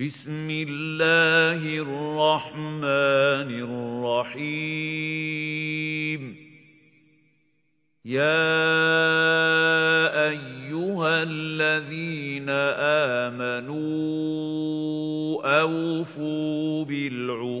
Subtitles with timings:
[0.00, 3.50] بسم الله الرحمن
[4.32, 6.36] الرحيم.
[8.04, 8.20] يا
[10.28, 12.48] أيها الذين
[13.28, 13.80] آمنوا
[15.60, 17.60] أوفوا بالعقود.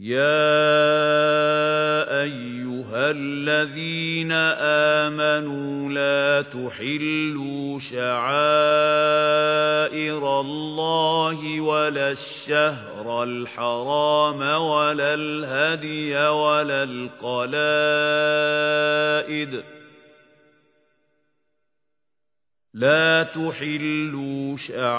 [0.00, 0.24] يا
[2.22, 4.32] أيها الذين
[5.02, 8.24] آمنوا لا تحلوا شعائر
[10.40, 17.64] الله ولا الشهر الحرام ولا الهدي ولا القلائد
[22.74, 24.94] لا تحلوا شعائر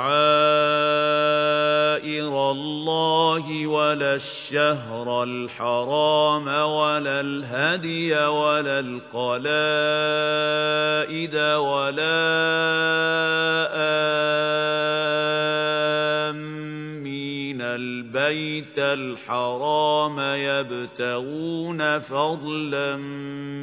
[2.52, 9.36] الله ولا الشهر الحرام ولا الهدي ولا القلائد
[11.36, 12.26] ولا
[16.30, 16.55] آمين
[17.76, 22.96] البيت الحرام يبتغون فضلا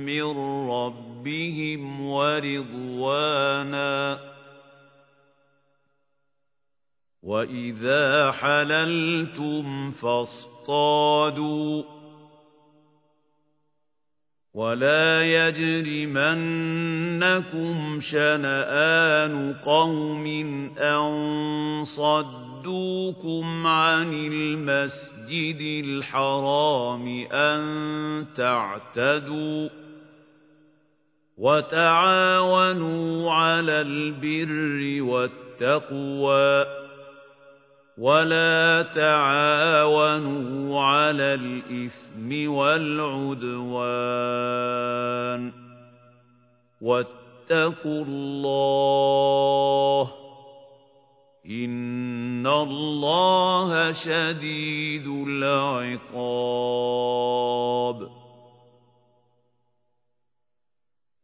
[0.05, 0.23] من
[0.71, 4.19] ربهم ورضوانا.
[7.23, 12.02] وإذا حللتم فاصطادوا.
[14.55, 16.29] ولا يجرمنكم
[18.01, 20.27] شنآن قوم
[20.79, 29.69] أن صدوكم عن المسجد الحرام أن تعتدوا
[31.39, 36.82] وتعاونوا على البر والتقوى
[37.99, 43.93] ولا تعاونوا على الإثم والعدوان
[46.81, 50.13] واتقوا الله
[51.47, 56.03] إن الله شديد العقاب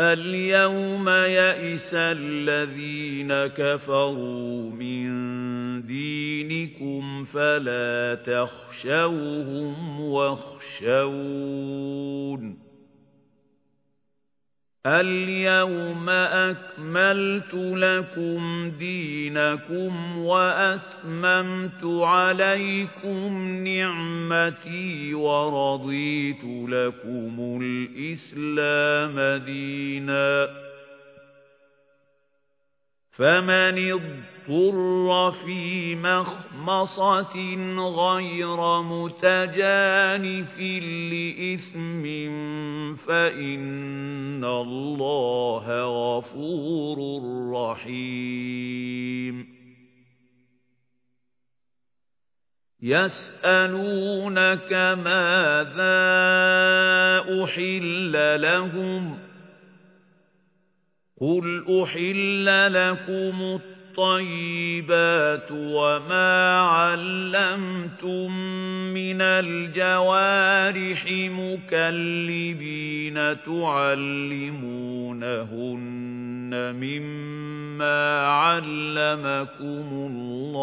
[0.00, 5.10] اليوم يئس الذين كفروا من
[5.86, 11.10] دينكم فلا تخشوهم واخشون.
[14.86, 30.48] اليوم أكملت لكم دينكم وأثممت عليكم نعمتي ورضيت لكم الإسلام دينا.
[33.10, 34.39] فمن اضطر
[35.30, 37.36] في مخمصة
[37.78, 40.58] غير متجانف
[41.12, 42.04] لإثم
[42.96, 46.98] فإن الله غفور
[47.52, 49.46] رحيم.
[52.82, 54.72] يسألونك
[55.04, 56.00] ماذا
[57.44, 59.18] أحل لهم؟
[61.20, 63.58] قل أحل لكم
[64.00, 68.36] الطيبات وما علمتم
[68.94, 73.14] من الجوارح مكلبين
[73.44, 74.40] تعلمونهن
[76.74, 80.60] مما علمكم الله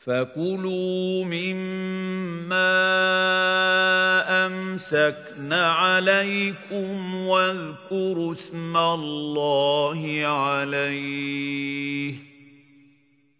[0.00, 2.70] فكلوا مما
[4.46, 12.14] أمسكن عليكم واذكروا اسم الله عليه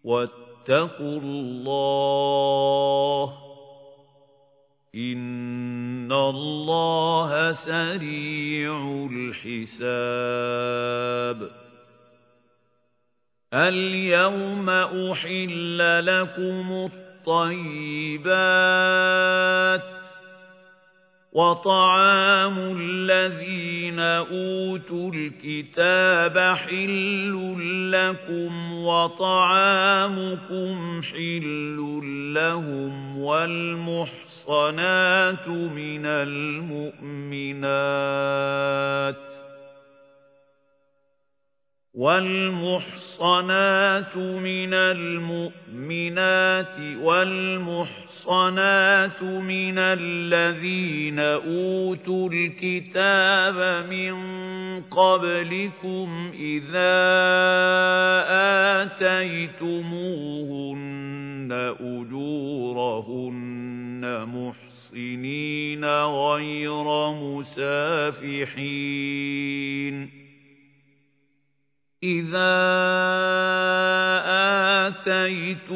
[0.03, 3.33] واتقوا الله
[4.95, 10.01] إن الله سريع الحساب
[13.53, 16.89] اليوم أحل لكم
[17.27, 18.61] الطيبات
[21.33, 27.55] وطعام الذين أوتوا الكتاب حل
[27.91, 30.31] لكم وطعامكم
[31.03, 32.01] حل
[32.33, 34.47] لهم والمحصنات
[35.47, 36.91] من المؤمنات
[41.93, 43.27] والمحصنات
[44.17, 46.17] من المؤمنات
[47.01, 48.03] والمحصنات
[49.23, 54.13] من الذين أوتوا الكتاب من
[54.81, 57.01] قبلكم إذا
[58.81, 59.91] آتيتموهن
[61.81, 63.21] أجورهن
[64.25, 68.61] محصنين غير مسافحين.
[72.03, 72.57] إِذَا
[74.89, 75.71] آتَيْتُمُوهُنَّ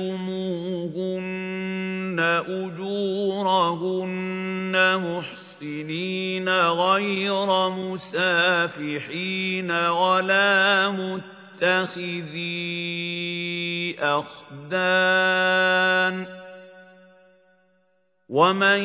[2.50, 4.25] أُجُورَهُنَّ
[5.06, 10.89] مُحْصِنِينَ غَيْرَ مُسَافِحِينَ وَلَا
[11.62, 12.66] مُتَّخِذِي
[14.00, 14.86] أَخْدَانٍ
[18.30, 18.80] وَمَن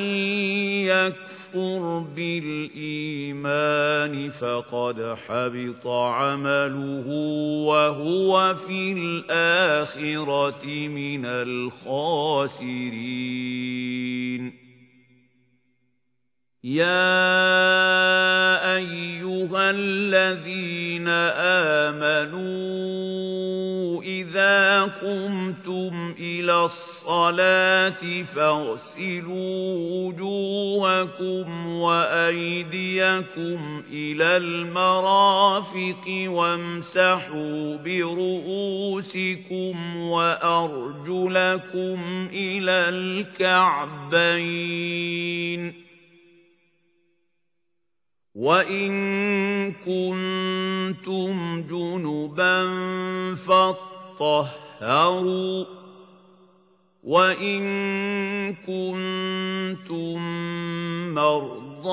[0.85, 3.51] يَكْفُرْ يكفر بالإيمان
[4.31, 7.07] فقد حبط عمله
[7.67, 12.31] وهو في الآخرة من الخاسرين.
[16.65, 16.87] يا
[18.77, 21.09] أيها الذين
[21.89, 22.51] آمنوا
[24.03, 41.99] إذا قمتم إلى الصلاة فاغسلوا وجوهكم وأيديكم إلى المرافق وامسحوا برؤوسكم وأرجلكم
[42.33, 44.51] إلى الكعبين
[48.35, 48.93] وَإِن
[49.73, 52.65] كُنتُمْ جُنُبًا
[54.15, 55.65] فَاطَّهَّرُوا
[57.05, 57.61] وَإِن
[58.55, 60.19] كُنتُم
[61.15, 61.91] مَّرْضَىٰ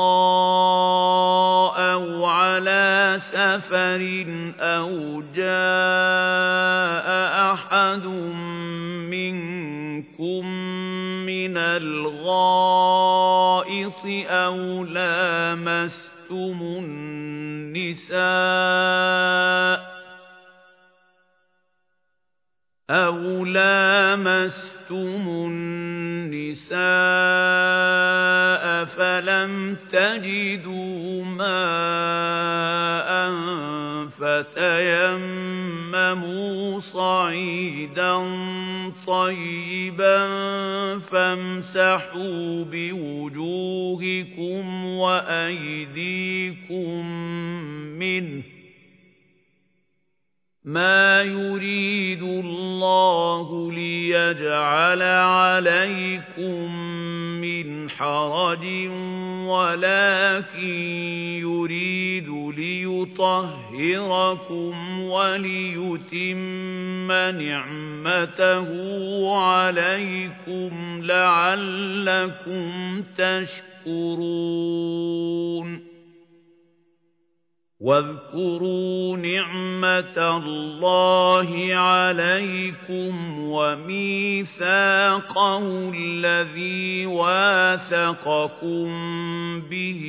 [1.78, 4.26] أَوْ عَلَىٰ سَفَرٍ
[4.60, 7.08] أَوْ جَاءَ
[7.54, 8.06] أَحَدٌ
[9.10, 10.46] مِّنكُم
[11.26, 12.32] مِّنَ الْغَائِطِ
[14.30, 18.18] أَوْ لَامَسْتُمُ لامستم النساء
[22.90, 26.68] أو لامستم النساء
[28.86, 31.48] فلم تجدوا ماء
[34.20, 36.00] فتيمموا
[36.80, 38.18] صعيدا
[39.08, 40.28] طيبا
[41.00, 43.86] فامسحوا بوجوهكم
[44.86, 46.26] وأيديكم
[48.00, 48.44] منه
[50.66, 56.76] ما يريد الله ليجعل عليكم
[57.42, 58.66] من حرج
[59.48, 60.68] ولكن
[61.42, 61.77] يريد
[63.20, 68.68] ليطهركم وليتم نعمته
[69.38, 74.78] عليكم لعلكم تشكرون.
[77.80, 84.72] واذكروا نعمة الله عليكم وميثاقه
[85.94, 88.88] الذي واثقكم
[89.62, 90.04] به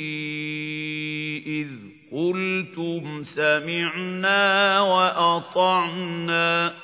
[1.47, 6.75] إذ قلتم سمعنا وأطعنا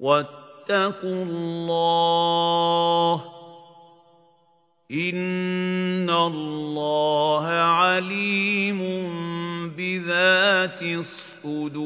[0.00, 3.32] واتقوا الله
[4.92, 8.78] إِنَّ اللَّهَ عَلِيمٌ
[9.76, 11.82] بِذَاتِ الصُّدُورِ.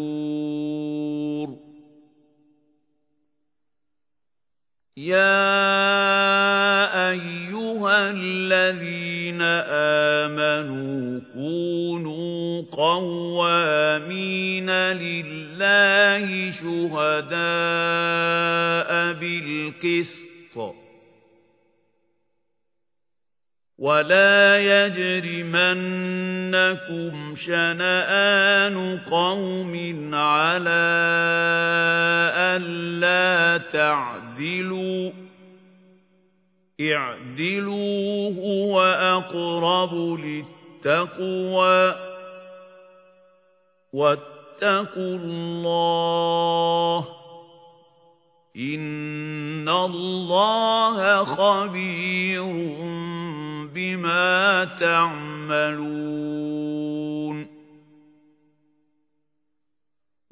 [4.97, 7.46] يَا أَيُّهَا
[7.89, 9.43] الَّذِينَ
[10.23, 17.31] آمَنُوا كُونُوا قَوَّامِينَ لِلَّهِ شُهَدَاءَ
[19.13, 20.27] بِالْقِسْطِ
[23.79, 25.75] وَلَا يَجْرِمَنَّكُمْ
[27.37, 30.97] شَنَآنُ قَوْمٍ عَلَىٰ
[32.57, 35.15] أَلَّا تَعْدِلُوا ۚ
[36.81, 41.97] اعْدِلُوا هُوَ أَقْرَبُ لِلتَّقْوَىٰ ۖ
[43.93, 47.07] وَاتَّقُوا اللَّهَ ۚ
[48.57, 52.45] إِنَّ اللَّهَ خَبِيرٌ
[53.75, 55.97] بِمَا تَعْمَلُونَ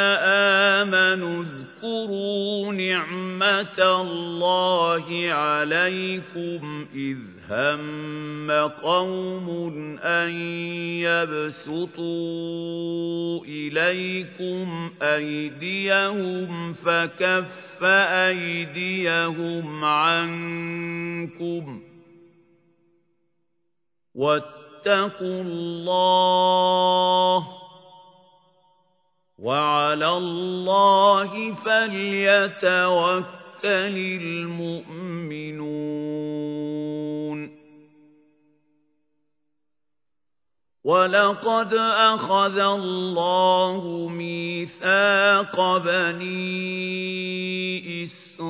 [0.83, 8.51] آمَنُوا اذْكُرُوا نِعْمَةَ اللَّهِ عَلَيْكُمْ إِذْ هَمَّ
[8.83, 9.49] قَوْمٌ
[10.03, 10.29] أَن
[11.07, 12.05] يَبْسُطُوا
[13.45, 17.83] إِلَيْكُمْ أَيْدِيَهُمْ فَكَفَّ
[18.27, 21.81] أَيْدِيَهُمْ عَنكُمْ ۖ
[24.15, 27.43] وَاتَّقُوا اللَّهَ ۚ
[29.39, 33.27] وَعَلَى اللَّهِ فَلْيَتَوَكَّلِ
[34.21, 35.86] الْمُؤْمِنُونَ
[40.87, 41.73] وَلَقَدْ
[42.15, 46.63] أَخَذَ اللَّهُ مِيثَاقَ بَنِي
[48.03, 48.47] إِسْرَائِيلَ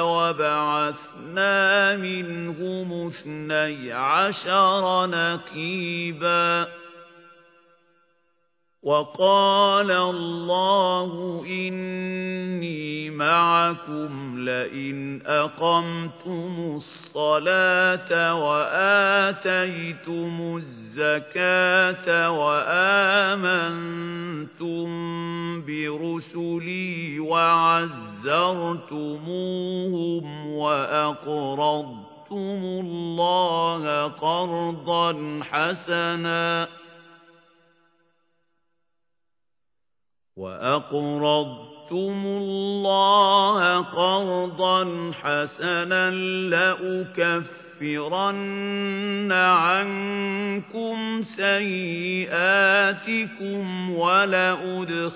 [0.00, 1.56] وَبَعَثْنَا
[1.96, 6.68] مِنْهُمُ اثْنَيْ عَشَرَ نَقِيبًا ۖ
[8.82, 23.62] وَقَالَ اللَّهُ إِنِّي مَعَكُمْ لَئِنْ أَقَمْتُمُ الصَّلَاةَ وَآتَيْتُمُ الزَّكَاةَ وَآمَنتُم
[25.62, 28.06] بِرُسُلِي وَعَزَّرْتُمُوهُمْ
[30.46, 32.00] وَأَقْرَضْتُمُ
[32.82, 36.81] اللَّهَ قَرْضًا حَسَنًا
[40.36, 46.10] وَأَقْرَضْتُمُ اللَّهَ قَرْضًا حَسَنًا
[46.48, 47.72] لَّأُكَفِّرَنَّ
[49.32, 52.30] عَنكُمْ سَيِّئَاتِكُمْ
[53.90, 55.14] وَلَأُدْخِلَنَّكُمْ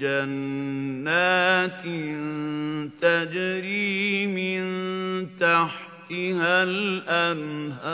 [0.00, 1.82] جَنَّاتٍ
[3.02, 4.62] تَجْرِي مِن
[5.38, 7.92] تَحْتِهَا الْأَنْهَارُ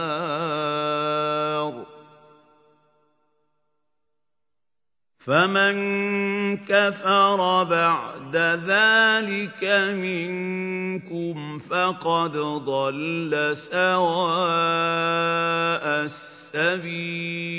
[5.18, 5.76] فَمَن
[6.56, 12.32] كَفَرَ بَعْدَ ذَٰلِكَ مِنكُمْ فَقَدْ
[12.64, 14.44] ضَلَّ سَوَاءَ
[16.04, 17.58] السَّبِيلِ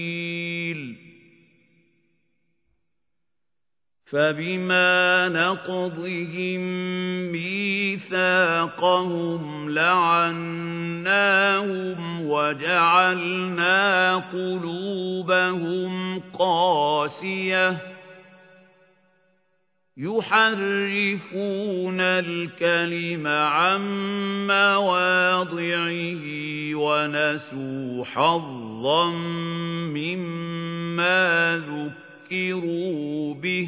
[4.11, 6.61] فَبِمَا نَقْضِهِم
[7.31, 8.09] مِّيثَاقَهُمْ
[9.69, 11.09] لَعَنَّاهُمْ
[12.29, 17.77] وَجَعَلْنَا قُلُوبَهُمْ قَاسِيَةً.
[19.97, 23.81] يُحَرِّفُونَ الْكَلِمَ عَن
[24.47, 26.23] مَّوَاضِعِهِ
[26.75, 29.05] وَنَسُوا حَظًّا
[29.93, 33.67] مِّمَّا ذُكِّرُوا بِهِ.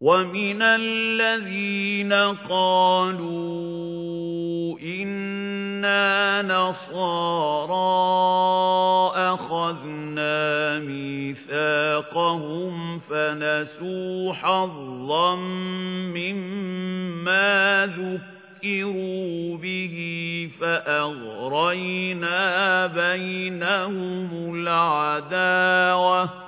[0.00, 2.12] وَمِنَ الَّذِينَ
[2.46, 3.58] قَالُوا
[4.78, 5.28] إِنَّ
[5.78, 7.76] إِنَّا نَصَارَىٰ
[9.34, 11.78] أَخَذْنَا مِيثَاقَهُمْ
[12.98, 15.34] فَنَسُوا حَظًّا
[16.14, 19.96] مِّمَّا ذُكِّرُوا بِهِ
[20.60, 22.40] فَأَغْرَيْنَا
[22.86, 26.47] بَيْنَهُمُ الْعَدَاوَةَ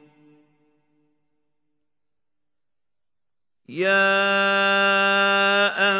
[3.71, 3.87] يَا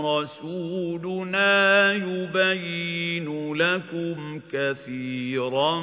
[0.06, 5.82] رَسُولُنَا يُبَيِّنُ لَكُمْ كَثِيرًا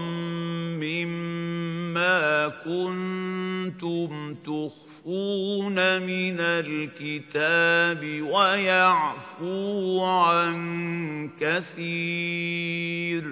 [0.85, 10.61] مِّمَّا كُنتُمْ تُخْفُونَ مِنَ الْكِتَابِ وَيَعْفُو عَن
[11.41, 13.25] كَثِيرٍ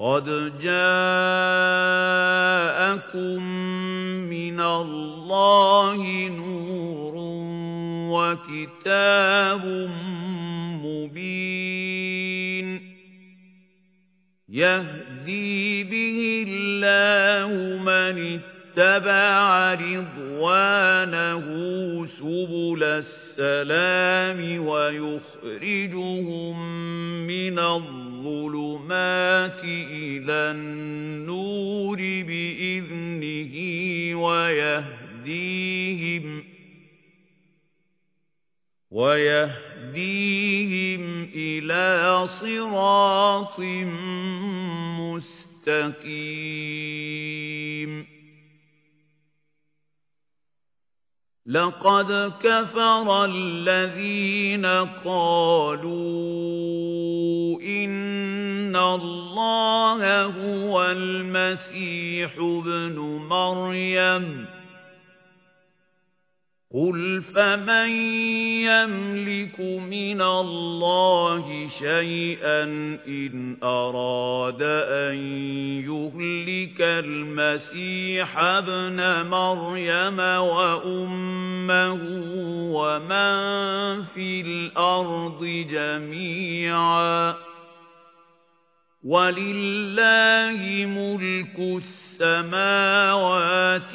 [0.00, 0.24] قَدْ
[0.64, 0.80] جَاءَكُم
[4.32, 7.14] مِّنَ اللَّهِ نُورٌ
[8.16, 9.64] وَكِتَابٌ
[10.84, 12.66] مُّبِينٌ
[14.48, 17.52] يَهْدِي بِهِ اللَّهُ
[17.82, 18.59] مَنِ اتَّبَعَ
[19.80, 21.46] رِضْوَانَهُ
[22.06, 26.56] سُبُلَ السَّلَامِ وَيُخْرِجُهُم
[27.26, 28.04] مِّنَ الظُّلُمَاتِ
[29.64, 33.54] إِلَى النُّورِ بِإِذْنِهِ
[34.24, 35.64] وَيَهْدِيهِمْ
[38.90, 40.22] وَيَهْدِيهِمْ
[41.34, 43.60] إِلَىٰ صِرَاطٍ
[45.00, 46.20] مُّسْتَقِيمٍ
[51.50, 54.66] لَقَدْ كَفَرَ الَّذِينَ
[55.04, 55.90] قَالُوا
[57.60, 64.59] إِنَّ اللَّهَ هُوَ الْمَسِيحُ ابْنُ مَرْيَمَ.
[66.74, 67.90] قُلْ فَمَن
[68.62, 72.62] يَمْلِكُ مِنَ اللَّهِ شَيْئًا
[73.06, 75.14] إِنْ أَرَادَ أَن
[75.82, 82.00] يُهْلِكَ الْمَسِيحَ ابْنَ مَرْيَمَ وَأُمَّهُ
[82.70, 87.49] وَمَن فِي الْأَرْضِ جَمِيعًا
[89.04, 91.56] وَلِلَّهِ مُلْكُ
[92.20, 92.84] السَّمَاوَاتِ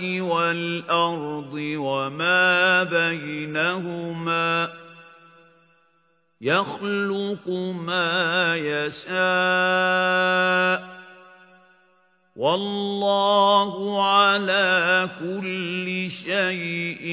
[0.01, 4.69] وَالْأَرْضِ وَمَا بَيْنَهُمَا ۚ
[6.41, 7.49] يَخْلُقُ
[7.85, 9.15] مَا يَشَاءُ
[10.81, 10.83] ۚ
[12.35, 17.05] وَاللَّهُ عَلَىٰ كُلِّ شَيْءٍ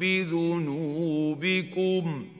[0.00, 1.44] بِذُنُوبِكُمْ
[2.24, 2.33] ۖ؟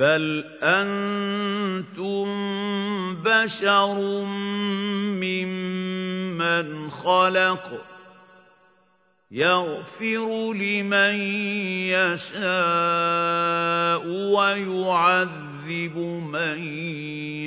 [0.00, 2.26] بَلْ أَنتُم
[3.22, 4.24] بَشَرٌ
[5.20, 7.84] مِّمَّنْ خَلَقَ
[9.30, 11.14] يَغْفِرُ لِمَن
[11.92, 12.42] يَشَاءُ
[14.08, 15.96] وَيُعَذِّبُ
[16.32, 16.58] مَن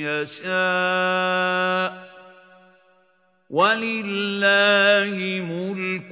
[0.06, 2.03] يَشَاءُ
[3.54, 5.14] وَلِلَّهِ
[5.46, 6.10] مُلْكُ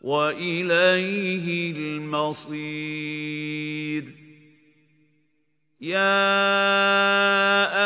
[0.00, 2.84] وَإِلَيْهِ الْمَصِيرُ.
[5.80, 6.44] يَا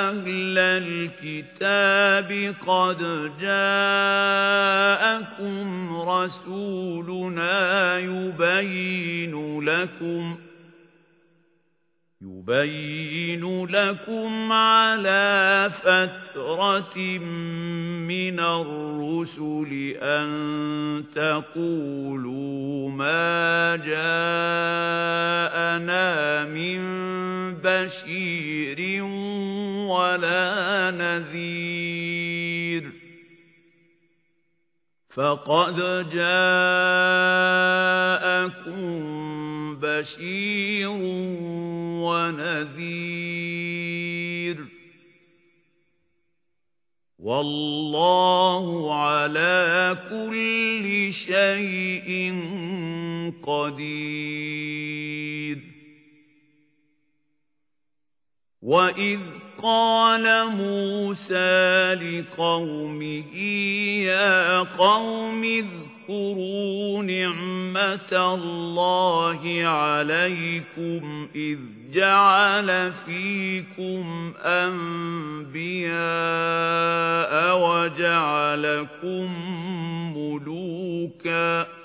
[0.08, 2.30] أَهْلَ الْكِتَابِ
[2.66, 2.98] قَدْ
[3.40, 4.36] جَاءَكُمْ
[6.08, 7.58] رَسُولُنَا
[7.98, 10.47] يُبَيِّنُ لَكُمْ
[12.28, 16.98] يُبَيِّنُ لَكُمْ عَلَىٰ فَتْرَةٍ
[18.08, 20.28] مِّنَ الرُّسُلِ أَن
[21.14, 24.04] تَقُولُوا مَا جَاءَنَا
[26.44, 26.80] مِن
[27.64, 29.02] بَشِيرٍ
[29.88, 32.84] وَلَا نَذِيرٍ.
[35.14, 35.76] فقد
[36.12, 37.08] جاءكم
[39.80, 40.88] بشير
[42.88, 43.78] ونذير
[47.18, 52.34] والله على كل شيء
[53.42, 54.78] قدير
[58.62, 59.20] وإذ
[59.62, 63.36] قال موسى لقومه
[64.04, 65.88] يا قوم اذكروا
[67.02, 71.58] نعمة الله عليكم إذ
[71.92, 75.98] جعل فيكم أنبياء
[77.58, 79.28] وجعلكم
[80.16, 81.78] ملوكاً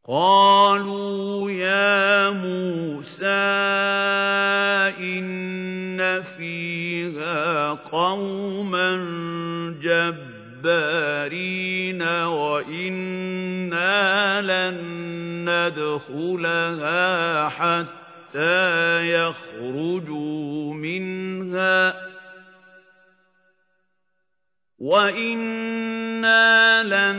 [0.09, 3.27] قالوا يا موسى
[5.03, 8.97] إن فيها قوما
[10.63, 13.91] جبارين وإنا
[14.43, 14.77] لن
[15.51, 22.16] ندخلها حتى يخرجوا منها
[24.79, 27.17] وإنا لن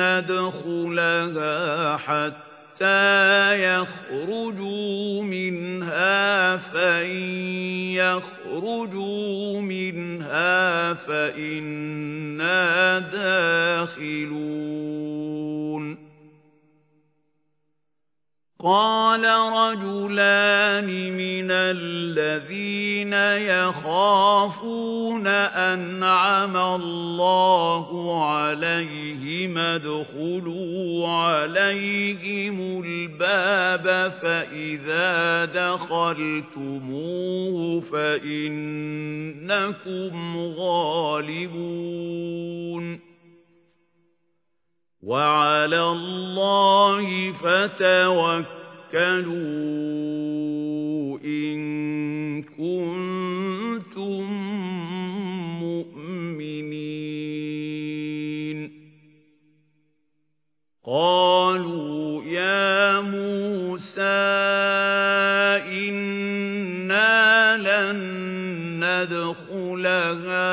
[0.00, 7.20] ندخلها حتى يخرجوا منها فإن
[7.94, 14.70] يخرجوا منها فإنا داخلون
[18.62, 23.12] قال رجلان من الذين
[23.48, 27.88] يخافون أنعم الله
[28.24, 37.00] عليهم ادخلوا عليهم الباب فإذا دخلتموه
[37.80, 39.30] فإنكم
[40.58, 41.80] غالبون
[45.02, 48.28] وعلى الله فتوكلوا
[51.24, 54.24] إن كنتم
[55.60, 56.60] مؤمنين.
[60.84, 64.00] قالوا يا موسى
[66.90, 67.96] إنا لن
[68.84, 70.50] ندخلها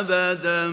[0.00, 0.66] أبدا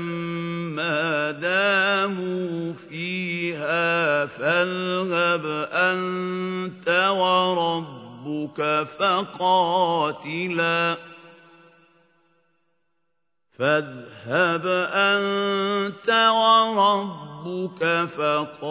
[0.76, 10.98] ما داموا فيها فاذهب أنت وربك فقاتلا
[13.58, 17.35] فاذهب أنت وربك
[18.06, 18.64] فقاتلا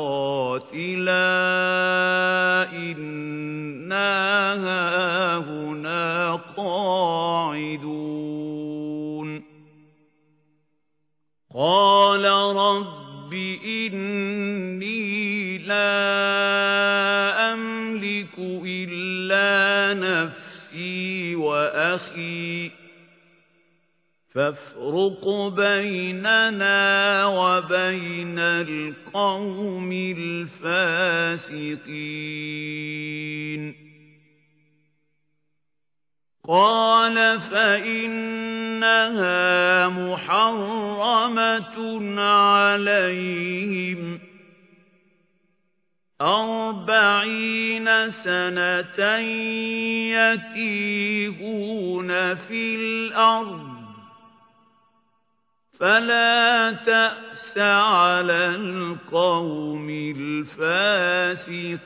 [2.73, 4.15] إنا
[4.55, 7.95] هاهنا قاعدون.
[11.55, 12.25] قال
[12.57, 13.35] رب
[13.65, 15.95] إني لا
[17.53, 22.84] أملك إلا نفسي وأخي.
[24.35, 31.35] فافرق بيننا وبين القوم الفاسقين.
[36.49, 39.09] قال فإنها
[39.88, 41.77] محرمة
[42.20, 44.20] عليهم.
[46.20, 49.18] أربعين سنة
[50.35, 53.74] يتيهون في الأرض.
[55.81, 61.85] فلا تأس على القوم الفاسقين.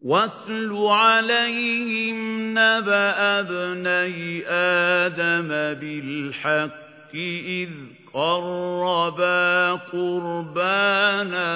[0.00, 5.48] واتل عليهم نبأ ابني آدم
[5.80, 6.82] بالحق
[7.14, 7.70] إِذْ
[8.14, 11.48] قَرَّبَا قُرْبَانًا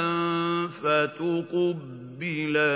[0.69, 2.06] فَتُقُبِّلَ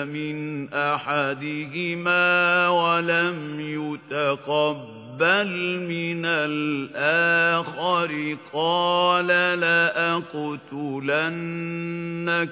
[0.05, 8.37] مِنْ أَحَدِهِمَا وَلَمْ يُتَقَبَّلْ مِنَ الْآخَرِ.
[8.53, 12.50] قَالَ لَأَقْتُلَنَّكَ.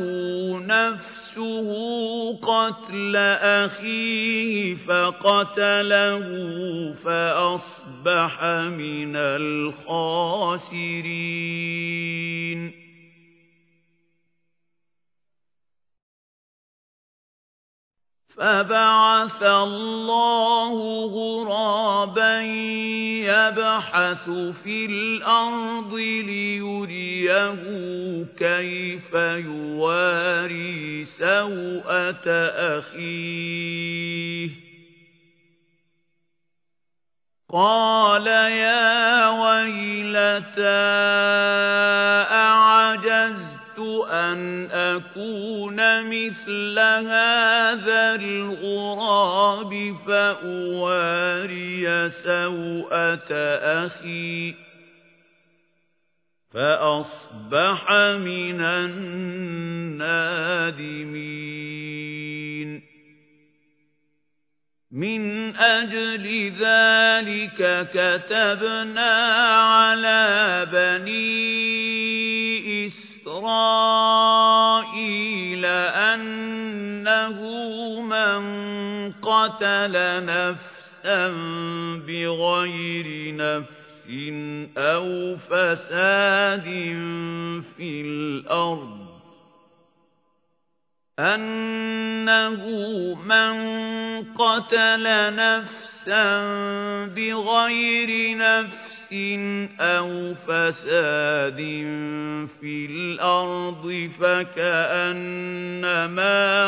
[0.65, 1.69] نَفْسُهُ
[2.34, 6.26] قَتْلَ أَخِيهِ فَقَتَلَهُ
[7.06, 10.91] فَأَصْبَحَ مِنَ الْخَاسِرِينَ.
[18.42, 20.74] فَبَعَثَ اللَّهُ
[21.06, 22.42] غُرَابًا
[23.22, 24.30] يَبْحَثُ
[24.64, 27.62] فِي الْأَرْضِ لِيُرِيَهُ
[28.38, 29.14] كَيْفَ
[29.46, 32.28] يُوَارِي سَوْءَةَ
[32.78, 34.50] أَخِيهِ.
[37.54, 40.82] قَالَ يَا وَيْلَتَا
[42.34, 43.51] أَعَجَزْتُ
[44.10, 53.32] أَنْ أَكُونَ مِثْلَ هَذَا الْغُرَابِ فَأُوَارِيَ سَوْءَةَ
[53.86, 54.56] أَخِي
[56.54, 60.12] فَأَصْبَحَ مِنَ النَّادِمِينَ.
[64.91, 69.13] مِنْ أَجْلِ ذَلِكَ كَتَبْنَا
[69.56, 72.01] عَلَى بَنِي
[73.32, 74.96] إِسْرَائِيلَ
[76.12, 77.39] أَنَّهُ
[78.02, 78.41] مَنْ
[79.12, 81.28] قَتَلَ نَفْسًا
[82.08, 84.08] بِغَيْرِ نَفْسٍ
[84.78, 86.67] أَوْ فَسَادٍ
[87.78, 89.02] فِي الْأَرْضِ.
[91.20, 92.62] أَنَّهُ
[93.15, 93.54] مَنْ
[94.34, 96.26] قَتَلَ نَفْسًا
[97.15, 99.01] بِغَيْرِ نَفْسٍ
[99.80, 101.58] أَوْ فَسَادٍ
[102.60, 105.12] فِي الْأَرْضِ فَكَأَنَّمَا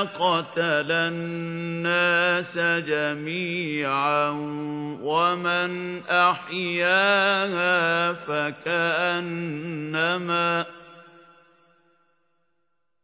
[0.03, 4.29] قَتَلَ النَّاسَ جَمِيعًا
[5.01, 9.63] وَمَنْ أَحْيَاهَا فَكَأَنَّمَا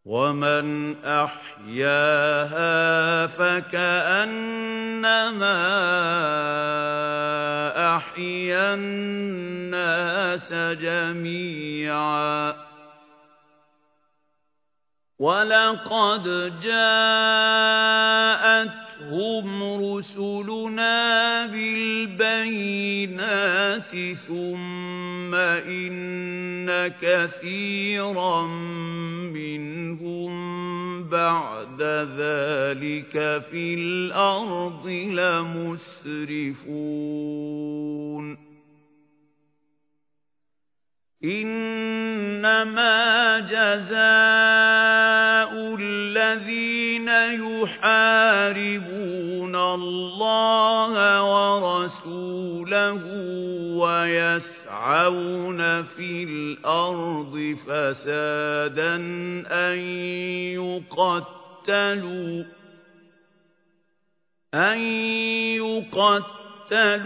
[0.05, 2.77] وَمَنْ أَحْيَاهَا
[3.27, 4.77] فَكَأَنَّمَا
[7.97, 12.55] أَحْيَا النَّاسَ جَمِيعًا
[15.19, 16.53] وَلَقَدْ
[18.99, 22.55] جَاءَتْهُمْ رُسُلُنَا بِالْبَيِّنَاتِ
[24.27, 28.47] ثُمَّ إِنَّ كَثِيرًا
[29.31, 30.29] مِّنْهُم
[31.09, 31.81] بَعْدَ
[32.19, 36.09] ذَلِكَ فِي الْأَرْضِ لَمُسْرِفُونَ.
[41.23, 42.99] إِنَّمَا
[43.39, 45.18] جَزَاءُ
[45.79, 47.09] الَّذِينَ
[47.43, 48.75] يُحَارِبُونَ
[49.55, 53.01] اللَّهَ وَرَسُولَهُ
[53.77, 58.95] وَيَسْعَوْنَ فِي الْأَرْضِ فَسَادًا
[59.47, 59.77] أَن
[60.59, 62.43] يُقَتَّلُوا
[64.53, 64.79] أَن
[65.61, 66.99] يُقَتَّلُوا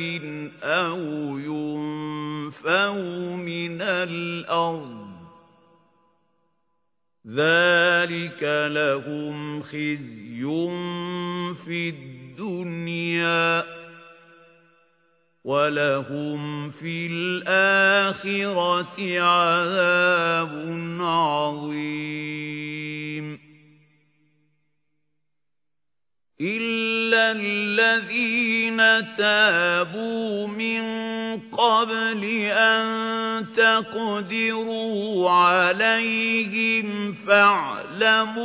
[0.64, 0.98] أَوْ
[1.38, 5.20] يُنفَوْا مِنَ الْأَرْضِ ۚ.
[7.28, 10.44] ذَٰلِكَ لَهُمْ خِزْيٌ
[11.66, 13.79] فِي الدُّنْيَا ۖ.
[15.44, 20.52] وَلَهُمْ فِي الْآخِرَةِ عَذَابٌ
[21.00, 22.60] عَظِيمٌ
[26.42, 28.78] إِلَّا الَّذِينَ
[29.18, 30.82] تَابُوا مِن
[31.52, 38.40] قَبْلِ أَن تَقْدِرُوا عَلَيْهِمْ فَاعْلَمُوا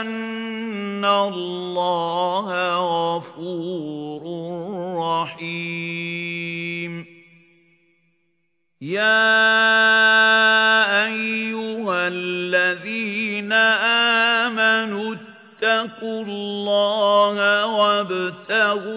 [0.00, 4.71] أَنَّ اللَّهَ غَفُورٌ
[5.02, 6.92] رَّحِيمٌ
[8.82, 9.22] يَا
[11.06, 18.92] أَيُّهَا الَّذِينَ آمَنُوا اتَّقُوا اللَّهَ وَابْتَغُوا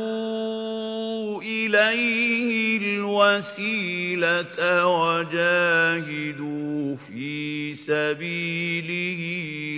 [1.41, 6.55] إِلَيْهِ الْوَسِيلَةَ وَجَاهِدُوا
[6.95, 9.21] فِي سَبِيلِهِ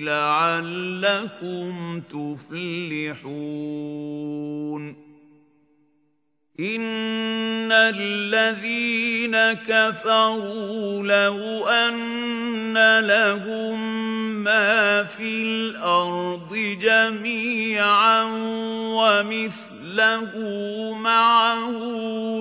[0.04, 1.72] لَعَلَّكُمْ
[2.10, 3.48] تُفْلِحُونَ.
[6.60, 13.80] إِنَّ الَّذِينَ كَفَرُوا لَوْ أَنَّ لَهُم
[14.44, 18.24] مَّا فِي الْأَرْضِ جَمِيعًا
[18.98, 20.32] وَمِثْلَهُ
[20.94, 21.72] مَعَهُ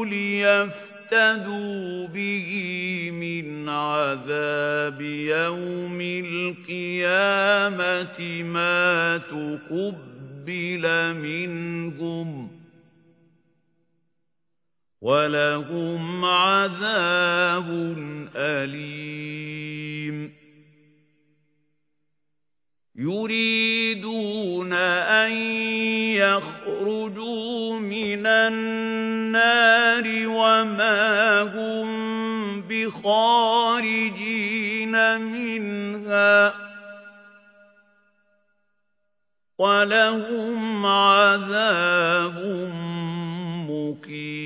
[0.05, 2.49] لِيَفْتَدُوا بِهِ
[3.13, 6.01] مِنْ عَذَابِ يَوْمِ
[6.65, 12.56] الْقِيَامَةِ مَا تُقُبِّلَ مِنْهُمْ ۖ
[15.07, 17.69] وَلَهُمْ عَذَابٌ
[18.37, 20.33] أَلِيمٌ.
[22.97, 25.33] يُرِيدُونَ أَن
[26.13, 31.87] يَخْرُجُوا مِنَ النَّارِ وَمَا هُم
[32.61, 33.75] بِخَارِجِينَ
[35.21, 36.55] مِنْهَا ۖ.
[39.59, 42.37] وَلَهُمْ عَذَابٌ
[43.71, 44.46] مُّقِيمٌ.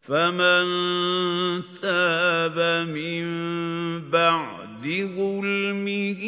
[0.00, 0.64] فَمَن
[1.82, 3.24] تَابَ مِن
[4.10, 4.84] بَعْدِ
[5.16, 6.22] ظُلْمِهِ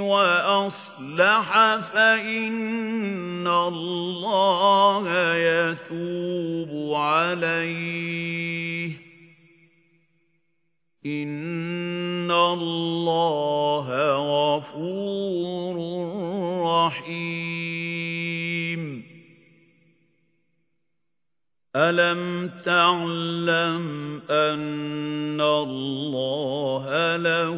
[0.00, 1.52] وَأَصْلَحَ
[1.92, 8.92] فَإِنَّ اللَّهَ يَتُوبُ عَلَيْهِ ۗ
[11.06, 13.86] إِنَّ اللَّهَ
[14.56, 15.76] غَفُورٌ
[16.86, 18.47] رَّحِيمٌ
[21.78, 23.82] أَلَمْ تَعْلَمْ
[24.30, 27.54] أَنَّ اللَّهَ لَهُ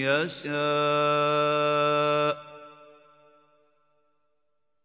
[0.00, 0.54] يَشَاءُ
[2.34, 2.53] ۗ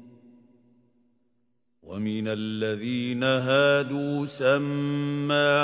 [1.91, 5.57] وَمِنَ الَّذِينَ هَادُوا سَمَّاعُونَ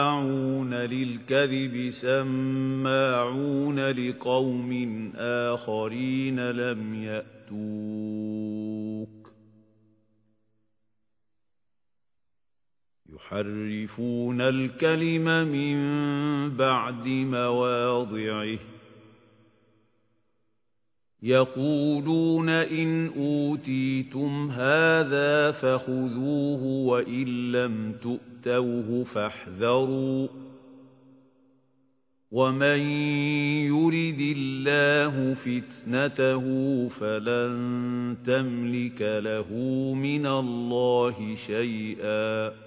[0.73, 7.47] لِلْكَذِبِ سَمَّاعُونَ لِقَوْمٍ آخَرِينَ لَمْ يَأْتُوكَ
[9.27, 9.31] ۖ.
[13.15, 15.77] يُحَرِّفُونَ الْكَلِمَ مِن
[16.57, 18.76] بَعْدِ مَوَاضِعِهِ ۖ.
[21.23, 30.27] يقولون إن أوتيتم هذا فخذوه وإن لم تؤتوه فاحذروا
[32.31, 32.79] ومن
[33.65, 36.43] يرد الله فتنته
[36.89, 39.53] فلن تملك له
[39.93, 42.66] من الله شيئا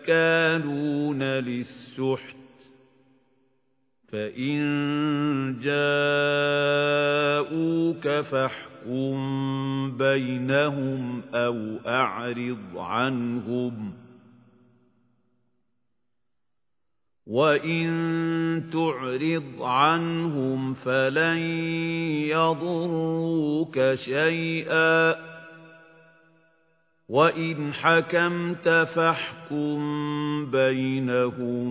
[0.00, 2.36] أكالون للسحت
[4.08, 4.60] فإن
[5.62, 6.90] جاءوك
[8.08, 13.92] فاحكم بينهم أو أعرض عنهم
[17.30, 21.38] وَإِن تُعْرِضْ عَنْهُمْ فَلَن
[22.26, 25.29] يَضُرُّوكَ شَيْئًا
[27.10, 29.76] وَإِنْ حَكَمْتَ فَاحْكُم
[30.50, 31.68] بَيْنَهُم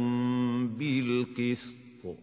[0.67, 2.17] بِالْقِسْطِ ۚ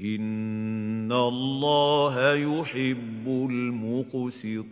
[0.00, 4.66] إِنَّ اللَّهَ يُحِبُّ الْمُقْسِطِينَ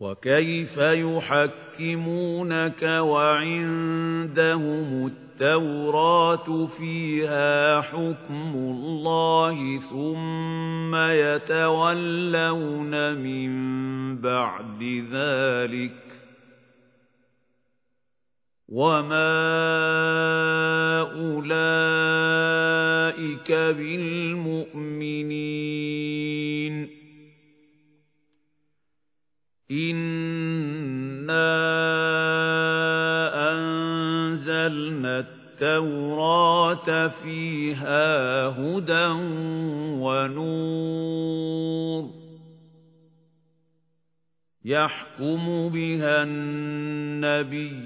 [0.00, 4.26] وكيف يحكمونك وعندهم
[5.06, 13.50] التوراة فيها حكم الله ثم يتولون من
[14.20, 14.82] بعد
[15.12, 15.92] ذلك
[18.68, 19.40] وما
[21.20, 25.00] أولئك بالمؤمنين
[29.70, 31.30] إِنَّا
[33.52, 39.06] أَنزَلْنَا التَّوْرَاةَ فِيهَا هُدًى
[40.02, 41.40] وَنُورٌ
[44.64, 47.82] يَحْكُمُ بِهَا النَّبِيُّونَ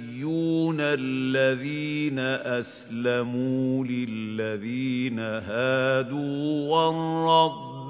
[0.80, 7.88] الَّذِينَ أَسْلَمُوا لِلَّذِينَ هَادُوا وَالرَّبَّانِيُّونَ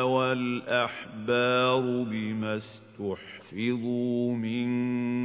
[0.00, 1.80] وَالْأَحْبَارُ
[2.10, 4.66] بِمَا اسْتُحْفِظُوا مِن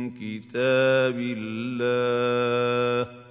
[0.09, 3.30] كِتَابِ اللَّهِ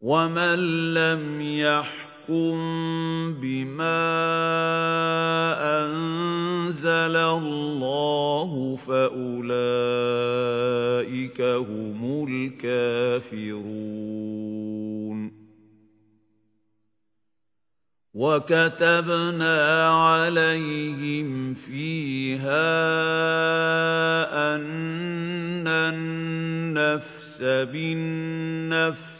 [0.00, 0.58] وَمَن
[0.94, 2.56] لَّمْ يَحْكُم
[3.36, 4.00] بِمَا
[5.84, 9.50] أَنزَلَ اللَّهُ فَأُولَٰئِكَ
[11.40, 13.60] هُمُ الْكَافِرُونَ
[18.14, 22.70] وَكَتَبْنَا عَلَيْهِمْ فِيهَا
[24.56, 29.19] أَنَّ النَّفْسَ بِالنَّفْسِ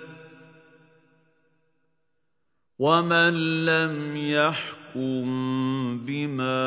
[2.81, 3.33] وَمَن
[3.65, 5.25] لَّمْ يَحْكُم
[6.01, 6.65] بِمَا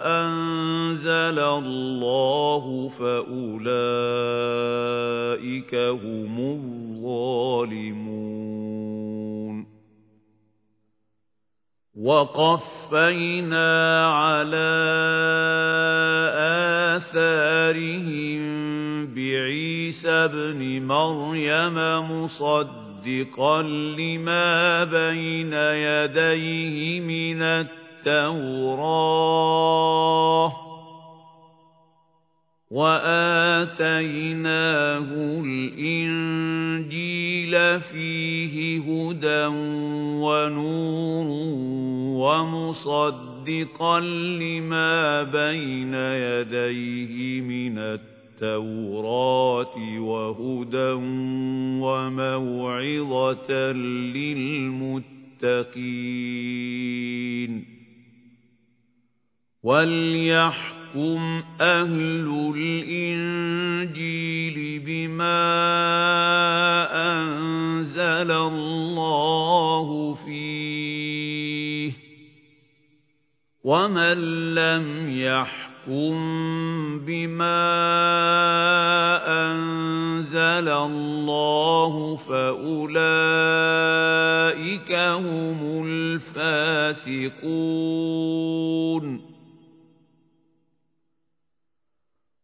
[0.00, 3.68] أَنزَلَ اللَّهُ فَأُولَٰئِكَ
[5.74, 7.86] هُمُ الظَّالِمُونَ
[12.00, 13.70] وَقَفَّيْنَا
[14.08, 14.72] عَلَىٰ
[16.96, 18.42] آثَارِهِم
[19.14, 21.76] بِعِيسَى ابْنِ مَرْيَمَ
[22.10, 23.62] مُصَدِّقًا مصدقا
[23.98, 28.52] لما بين يديه من التوراة
[32.70, 33.82] وآتيناه
[35.44, 36.60] الإنجيل
[37.80, 39.46] فِيهِ هُدًى
[40.22, 41.26] وَنُورٌ
[42.22, 44.00] وَمُصَدِّقًا
[44.40, 48.11] لِّمَا بَيْنَ يَدَيْهِ مِنَ التَّوْرَاةِ
[49.98, 50.92] وَهُدًى
[51.82, 55.12] وَمَوْعِظَةً لِّلْمُتَّقِينَ.
[59.62, 63.98] وَلْيَحْكُمْ أَهْلُ الْإِنجِيلِ
[64.86, 65.42] بِمَا
[67.12, 71.94] أَنزَلَ اللَّهُ فِيهِ ۚ
[73.64, 74.18] وَمَن
[74.54, 75.71] لَّمْ يَحْكُم
[77.06, 77.62] بِمَا
[79.50, 83.02] أَنزَلَ اللَّهُ فَأُولَٰئِكَ
[84.92, 87.22] هُمُ الْفَاسِقُونَ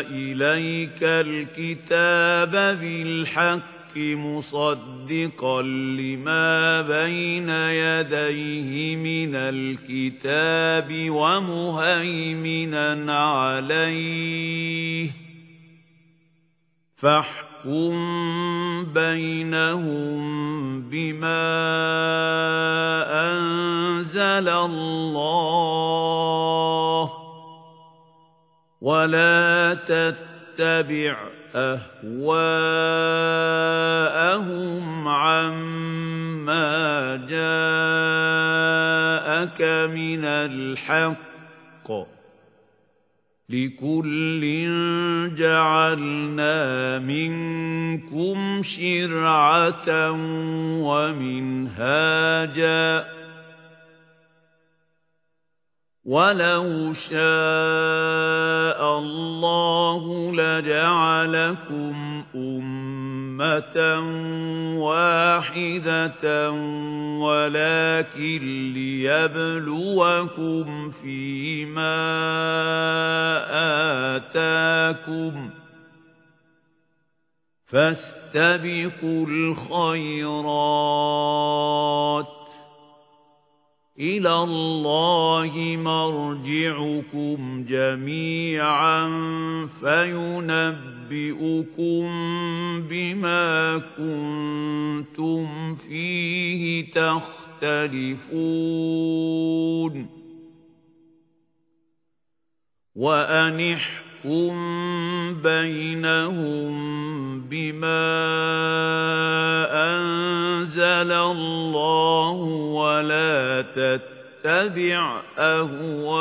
[0.00, 12.42] إِلَيْكَ الْكِتَابَ بِالْحَقِّ مُصَدِّقًا لِّمَا بَيْنَ يَدَيْهِ مِنَ الْكِتَابِ وَمُهَيْمِنًا
[13.18, 15.12] عَلَيْهِ ۖ.
[16.96, 17.94] فَاحْكُم
[18.84, 20.24] بَيْنَهُم
[20.80, 21.44] بِمَا
[23.32, 25.84] أَنزَلَ اللَّهُ
[27.06, 27.10] ۖ.
[28.80, 32.34] وَلَا تَتَّبِعْ أَهْوَاءَهُمْ
[35.08, 36.76] عَمَّا
[37.30, 37.50] جَاءَكَ
[39.94, 42.06] مِنَ الْحَقِّ ۚ
[43.48, 44.42] لِكُلٍّ
[45.38, 50.10] جَعَلْنَا مِنكُمْ شِرْعَةً
[50.82, 52.20] وَمِنْهَاجًا
[53.00, 53.04] ۚ
[56.04, 57.16] وَلَوْ شَاءَ
[58.98, 63.76] اللَّهُ لَجَعَلَكُمْ أُمَّةً
[64.84, 66.50] وَاحِدَةً
[67.24, 68.42] وَلَٰكِن
[68.76, 71.96] لِّيَبْلُوَكُمْ فِي مَا
[74.16, 75.52] آتَاكُمْ ۖ
[77.66, 80.44] فَاسْتَبِقُوا الْخَيْرَاتِ
[82.26, 82.43] ۚ
[84.00, 89.06] إِلَى اللَّهِ مَرْجِعُكُمْ جَمِيعًا
[89.80, 90.82] فَيُنَبِّئُكُم
[92.88, 98.34] بِمَا كُنتُمْ فِيهِ تَخْتَلِفُونَ.
[102.94, 103.78] وَأَنِ
[104.24, 106.72] احْكُم بَيْنَهُم
[107.40, 108.04] بِمَا
[109.92, 112.32] أَنزَلَ اللَّهُ
[112.72, 116.14] وَلَا تَتَّبِعْ أَهْوَاءَهُمْ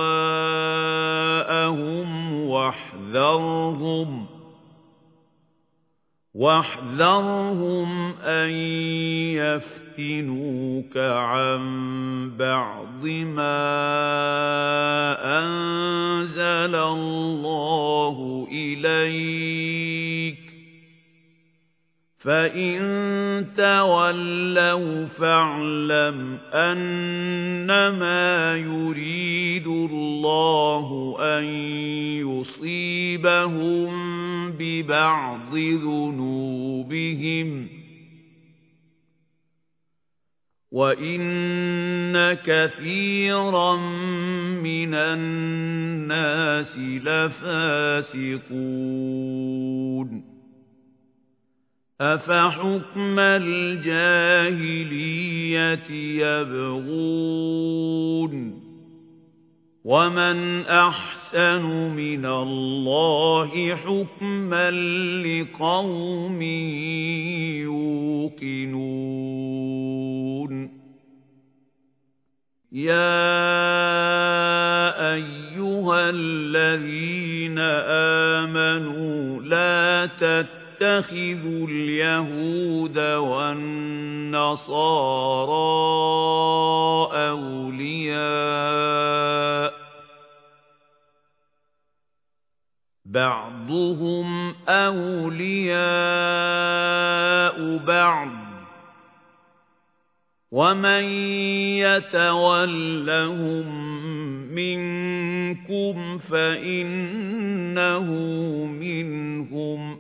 [2.49, 4.32] وَاحْذَرْهُمْ
[8.25, 8.49] أَن
[9.37, 11.61] يَفْتِنُوكَ عَن
[12.37, 13.53] بَعْضِ مَا
[15.39, 20.52] أَنزَلَ اللَّهُ إِلَيْكَ ۖ
[22.23, 22.79] فَإِن
[23.57, 31.43] تَوَلَّوْا فَاعْلَمْ أَنَّمَا يُرِيدُ اللَّهُ أَن
[32.23, 33.91] يُصِيبَهُم
[34.51, 37.69] بِبَعْضِ ذُنُوبِهِمْ ۗ
[40.71, 43.75] وَإِنَّ كَثِيرًا
[44.63, 48.33] مِّنَ النَّاسِ لَفَاسِقُونَ
[52.03, 53.79] أَفَحُكْمَ الْجَاهِلِيَّةِ
[56.25, 57.53] يَبْغُونَ
[58.51, 58.53] ۚ
[59.83, 61.61] وَمَنْ أَحْسَنُ
[61.95, 64.71] مِنَ اللَّهِ حُكْمًا
[65.23, 66.41] لِّقَوْمٍ
[68.31, 68.83] يُوقِنُونَ
[72.71, 73.23] يَا
[75.13, 77.59] أَيُّهَا الَّذِينَ
[78.39, 84.39] آمَنُوا لَا تَتَّخِذُوا تَتَّخِذُوا الْيَهُودَ وَالنَّصَارَىٰ
[87.29, 88.23] أَوْلِيَاءَ
[89.71, 89.75] ۘ.
[93.05, 95.77] بَعْضُهُمْ أَوْلِيَاءُ
[97.77, 98.33] بَعْضٍ ۚ.
[100.51, 101.03] وَمَن
[101.79, 103.65] يَتَوَلَّهُم
[104.55, 108.05] مِّنكُمْ فَإِنَّهُ
[108.65, 109.99] مِنْهُمْ ۗ.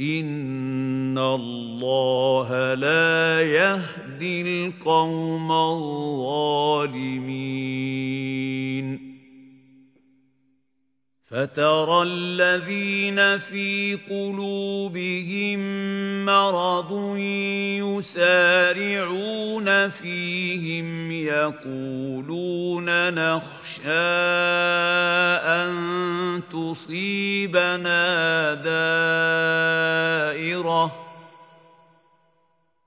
[0.00, 7.00] إِنَّ اللَّهَ لَا يَهْدِي الْقَوْمَ الظَّالِمِينَ
[11.30, 15.60] فترى الذين في قلوبهم
[16.26, 17.16] مرض
[17.98, 24.10] يسارعون فيهم يقولون نخشى
[25.46, 25.70] أن
[26.52, 28.04] تصيبنا
[28.64, 29.90] دائرة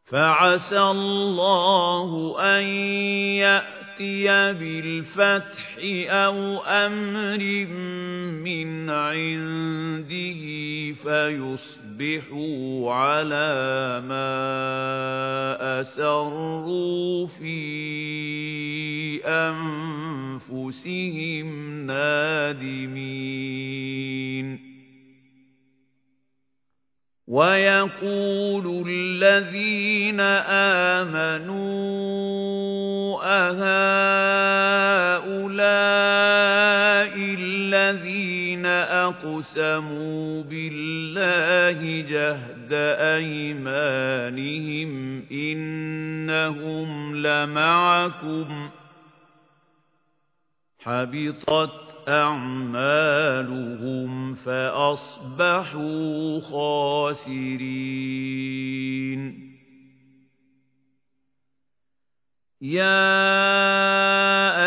[0.05, 2.63] فعسى الله أن
[3.39, 5.77] يأتي يأتي بالفتح
[6.09, 7.67] أو أمر
[8.43, 10.41] من عنده
[11.03, 17.53] فيصبحوا على ما أسروا في
[20.45, 21.47] أنفسهم
[21.85, 23.13] نادمين
[27.27, 30.19] ويقول الذين
[30.99, 32.03] آمنوا
[33.23, 34.73] أهؤلاء
[37.39, 42.73] الذين أقسموا بالله جهد
[43.17, 44.89] أيمانهم
[45.31, 48.69] إنهم لمعكم
[50.79, 53.53] حبطت أعمالهم
[54.33, 55.79] فأصبحوا
[56.39, 57.93] خاسرين.
[62.61, 63.19] يا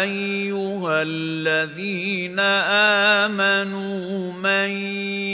[0.02, 2.38] أيها الذين
[3.20, 4.70] آمنوا من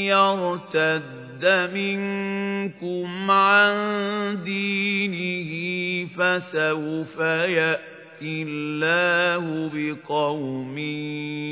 [0.06, 3.74] يرتد منكم عن
[4.44, 5.50] دينه
[6.06, 8.01] فسوف يأتي.
[8.24, 10.78] الله بقوم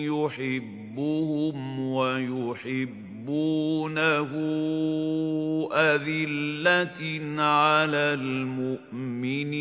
[0.06, 3.10] يحبهم ويحبونه
[5.72, 7.00] أذلة
[7.42, 9.60] على المؤمنين.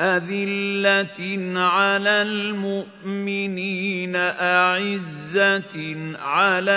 [0.00, 1.20] أذلة
[1.60, 5.74] على المؤمنين أعزة
[6.18, 6.70] على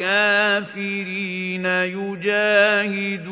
[0.00, 3.30] الكافرين يجاهدون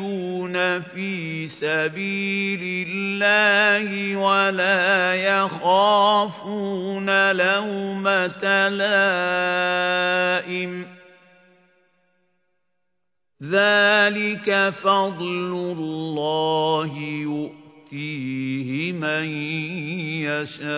[0.79, 9.79] في سبيل الله ولا يخافون لومة لائم.
[13.43, 17.58] ذلك فضل الله يؤمن.
[17.93, 19.25] يؤتيه من
[20.21, 20.69] يشاء.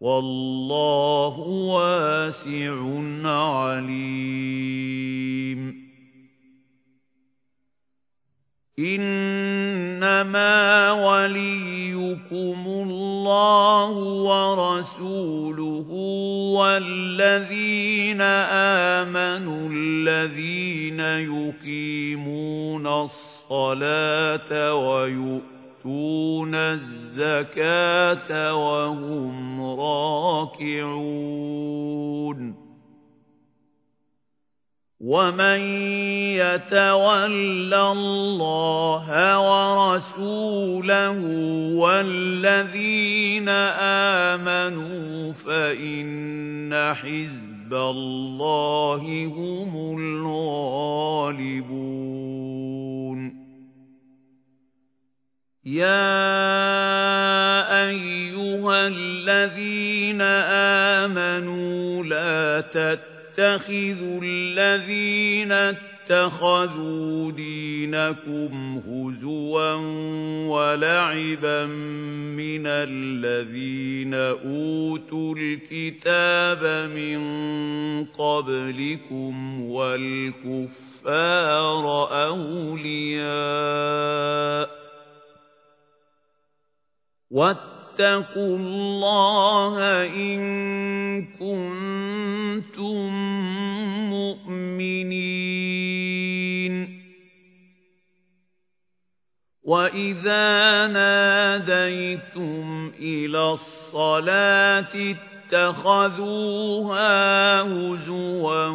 [0.00, 2.74] والله واسع
[3.24, 3.92] عليم.
[8.78, 10.52] إنما
[10.92, 13.90] وليكم الله
[14.22, 15.88] ورسوله
[16.58, 31.02] والذين آمنوا الذين يقيمون الصلاة الصلاة ويؤتون الزكاة وهم راكعون.
[35.00, 35.60] ومن
[36.40, 39.06] يتول الله
[39.40, 41.18] ورسوله
[41.76, 43.48] والذين
[44.28, 51.82] آمنوا فإن حزب الله هم الغالبون.
[55.66, 55.92] يا
[57.88, 60.20] أيها الذين
[61.02, 69.74] آمنوا لا تتخذوا الذين اتخذوا دينكم هزوا
[70.46, 77.20] ولعبا من الذين أوتوا الكتاب من
[78.04, 80.68] قبلكم والكفار
[82.26, 83.42] أولياء
[87.32, 90.40] واتقوا الله إن
[91.26, 93.12] كنتم
[94.10, 95.92] مؤمنين.
[99.64, 105.14] وإذا ناديتم إلى الصلاة
[105.52, 107.12] اتخذوها
[107.62, 108.66] هزوا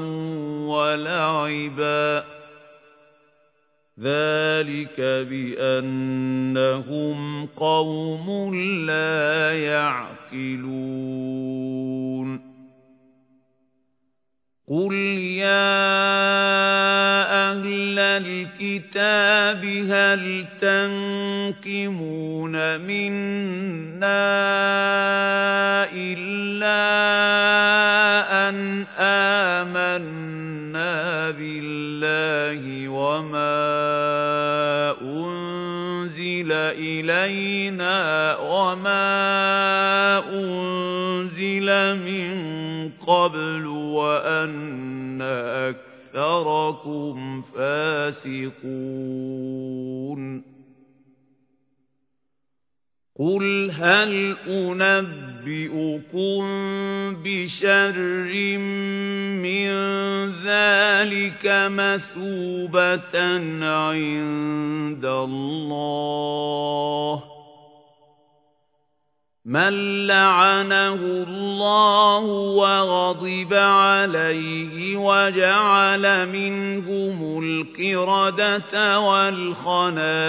[0.68, 2.37] ولعبا.
[4.00, 11.18] ذلك بأنهم قوم لا يعقلون
[14.68, 15.48] قل يا
[17.52, 24.38] أهل الكتاب هل تنقمون منا
[25.94, 26.84] إلا
[28.50, 33.77] أن آمنا بالله وما
[36.78, 39.00] إِلَيْنَا وَمَا
[40.30, 41.68] أُنْزِلَ
[42.00, 45.22] مِنْ قَبْلُ وَأَنَّ
[46.12, 48.68] أَكْثَرَكُمْ فَاسِقُونَ
[53.20, 55.27] قُلْ هَلْ أُنَبِّئُكُم
[57.24, 58.32] بِشَرٍّ
[59.44, 59.70] مِّن
[60.44, 63.16] ذَلِكَ مَثُوبَةً
[63.66, 66.38] عِندَ اللَّهِ.
[69.46, 72.20] مَن لَّعَنَهُ اللَّهُ
[72.60, 80.28] وَغَضِبَ عَلَيْهِ وَجَعَلَ مِنْهُمُ الْقِرَدَةَ وَالْخَنَازِيرَ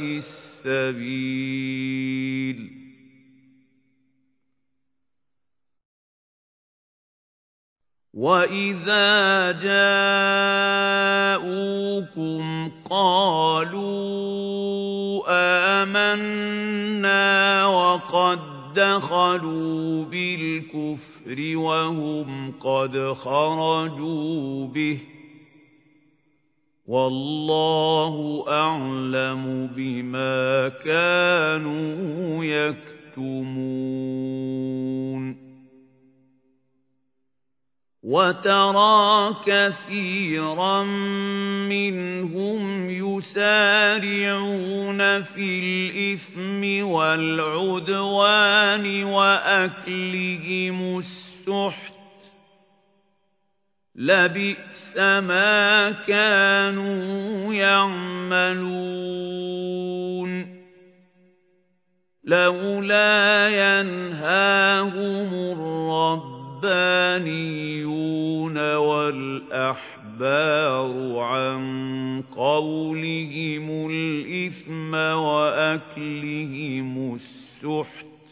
[0.00, 1.00] السَّبِيلِ.
[8.14, 10.40] وَإِذَا جَاءُوكُمْ
[12.90, 14.02] قَالُوا
[15.82, 18.38] آمَنَّا وَقَدْ
[18.74, 25.00] دَخَلُوا بِالْكُفْرِ وَهُمْ قَدْ خَرَجُوا بِهِ ۚ
[26.86, 33.50] وَاللَّهُ أَعْلَمُ بِمَا كَانُوا يَكْتُمُونَ
[38.02, 40.82] وَتَرَىٰ كَثِيرًا
[41.68, 43.42] مِّنْهُمْ يُسَارِعُونَ
[45.22, 48.24] فِي الْإِثْمِ وَالْعُدْوَانِ
[49.04, 52.26] وَأَكْلِهِمُ السُّحْتَ ۚ.
[53.94, 58.70] لَبِئْسَ مَا كَانُوا يَعْمَلُونَ.
[62.24, 70.08] لَوْلَا يَنْهَاهُمُ الرَّبُّ الرَّبَّانِيُّونَ وَالْأَحْبَارُ
[71.18, 76.04] عَن قَوْلِهِمُ الْإِثْمَ وَأَكْلِهِمُ
[77.14, 78.30] السُّحْتَ ۚ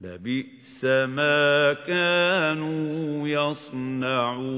[0.00, 4.48] لَبِئْسَ مَا كَانُوا يَصْنَعُونَ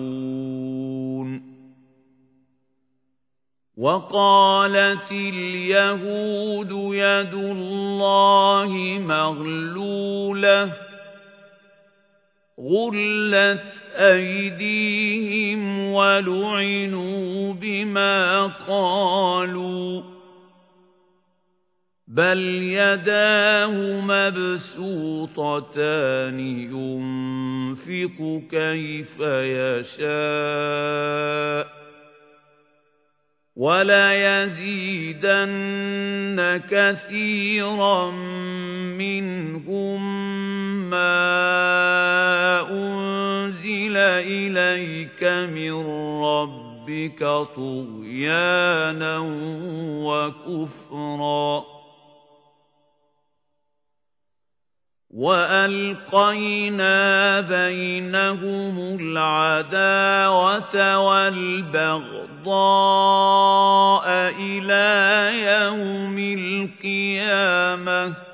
[3.76, 10.89] وَقَالَتِ الْيَهُودُ يَدُ اللَّهِ مَغْلُولَةٌ
[12.60, 13.64] غُلَّتْ
[13.96, 20.04] أَيْدِيهِمْ وَلُعِنُوا بِمَا قَالُوا ۘ
[22.08, 24.80] بَلْ يَدَاهُ مَبْسُوطَتَانِ
[26.72, 28.18] يُنفِقُ
[28.50, 29.20] كَيْفَ
[29.56, 30.10] يَشَاءُ
[31.64, 31.68] ۚ
[33.56, 35.00] وَلَيَزِيدَنَّ
[36.70, 38.10] كَثِيرًا
[39.00, 40.02] مِّنْهُم
[40.90, 45.72] مَّا أُنزِلَ إِلَيْكَ مِن
[46.22, 47.18] رَّبِّكَ
[47.56, 49.18] طُغْيَانًا
[50.04, 51.64] وَكُفْرًا
[55.10, 56.96] وَأَلْقَيْنَا
[57.40, 62.44] بَيْنَهُمُ الْعَدَاوَةَ وَالْبَغْضَاءَ
[64.38, 68.29] إِلَىٰ يَوْمِ الْقِيَامَةِ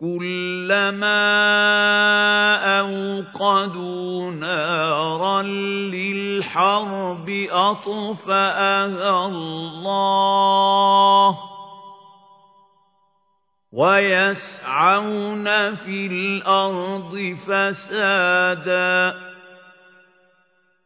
[0.00, 1.24] كُلَّمَا
[2.80, 11.36] أَوْقَدُوا نَارًا لِّلْحَرْبِ أَطْفَأَهَا اللَّهُ ۚ
[13.72, 19.14] وَيَسْعَوْنَ فِي الْأَرْضِ فَسَادًا ۚ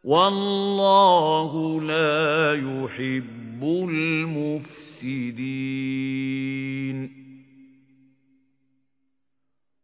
[0.03, 5.21] وَاللَّهُ لَا يُحِبُّ الْمُفْسِدِينَ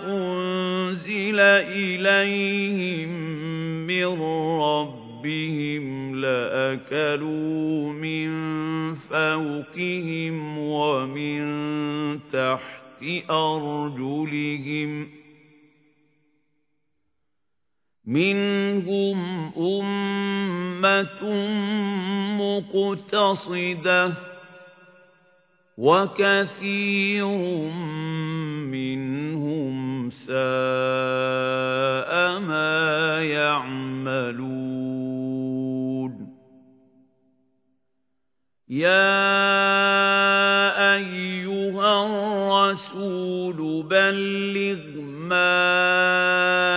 [0.07, 1.39] أُنزِلَ
[1.75, 3.09] إِلَيْهِم
[3.87, 4.21] مِّن
[4.61, 8.29] رَّبِّهِمْ لَأَكَلُوا مِن
[8.95, 11.43] فَوْقِهِمْ وَمِن
[12.31, 15.07] تَحْتِ أرجلهم
[18.07, 21.23] منهم أمة
[22.39, 24.13] مقتصدة
[25.77, 27.27] وكثير
[28.71, 30.37] منهم ساء
[32.39, 34.57] ما يعملون.
[38.69, 39.17] يا
[40.95, 46.76] أيها الرسول بلغ ما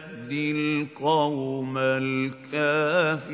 [0.31, 3.31] القوم الكافرين.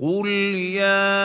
[0.00, 0.28] قل
[0.76, 1.20] يا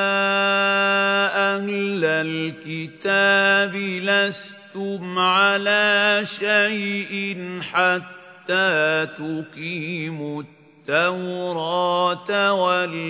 [1.56, 10.44] أهل الكتاب لستم على شيء حتى تقيموا
[10.90, 13.08] التوراة والإنجيل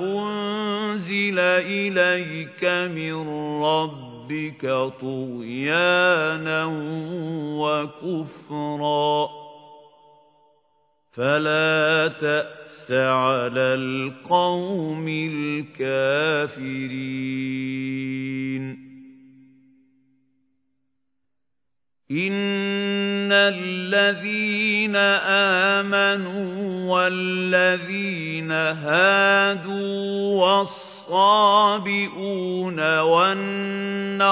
[0.00, 3.28] أنزل إليك من
[3.62, 4.09] ربك
[5.00, 6.64] طغيانا
[7.60, 9.28] وكفرا.
[11.12, 16.30] فلا تأس على القوم الكافرين.
[22.10, 24.96] إن الذين
[25.76, 26.50] آمنوا
[26.94, 30.46] والذين هادوا
[31.10, 34.28] والصابئون والنصارى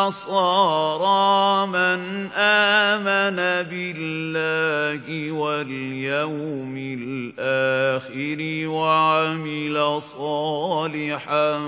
[1.67, 3.37] من آمن
[3.71, 11.59] بالله واليوم الآخر وعمل صالحا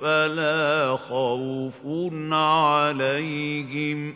[0.00, 1.80] فلا خوف
[2.32, 4.14] عليهم ۖ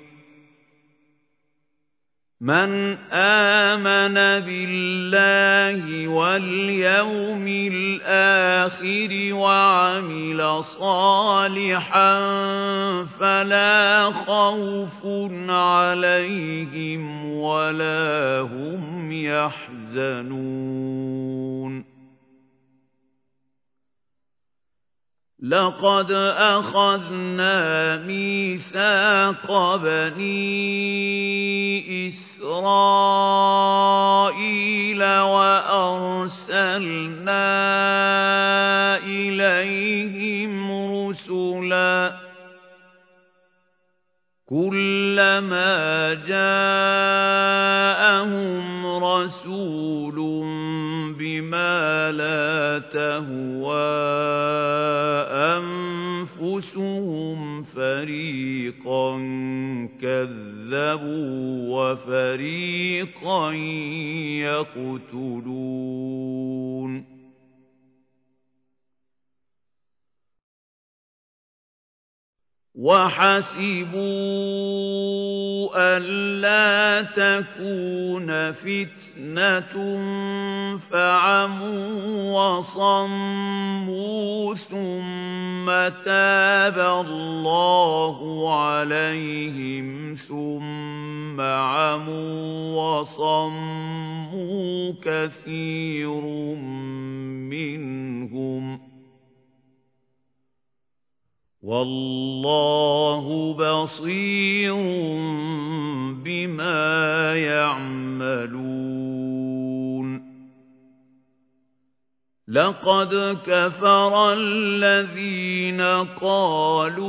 [2.41, 4.14] من آمن
[4.47, 12.14] بالله واليوم الآخر وعمل صالحا
[13.05, 15.07] فلا خوف
[15.51, 20.78] عليهم ولا هم يحزنون
[25.43, 30.49] لقد أخذنا ميثاق بني
[32.09, 32.99] إسرائيل
[35.05, 36.18] وأرسلنا
[38.99, 40.72] إليهم
[41.07, 42.16] رسلا
[44.47, 47.59] كلما جاءهم
[49.05, 50.18] رسول
[52.09, 53.99] بما لا تهوى
[56.41, 59.17] أنفسهم فريقا
[60.01, 63.53] كذبوا وفريقا
[65.13, 65.89] يقتلون.
[72.89, 73.99] وحسبوا
[75.76, 79.74] ألا تكون فتنة
[80.78, 83.74] فعموا وصموا
[84.55, 85.66] ثم
[86.05, 88.16] تاب الله
[88.62, 96.20] عليهم ثم عموا وصموا كثير
[97.53, 98.88] منهم
[101.63, 104.75] والله بصير
[106.25, 108.79] بما يعملون
[112.49, 115.81] لقد كفر الذين
[116.21, 117.09] قالوا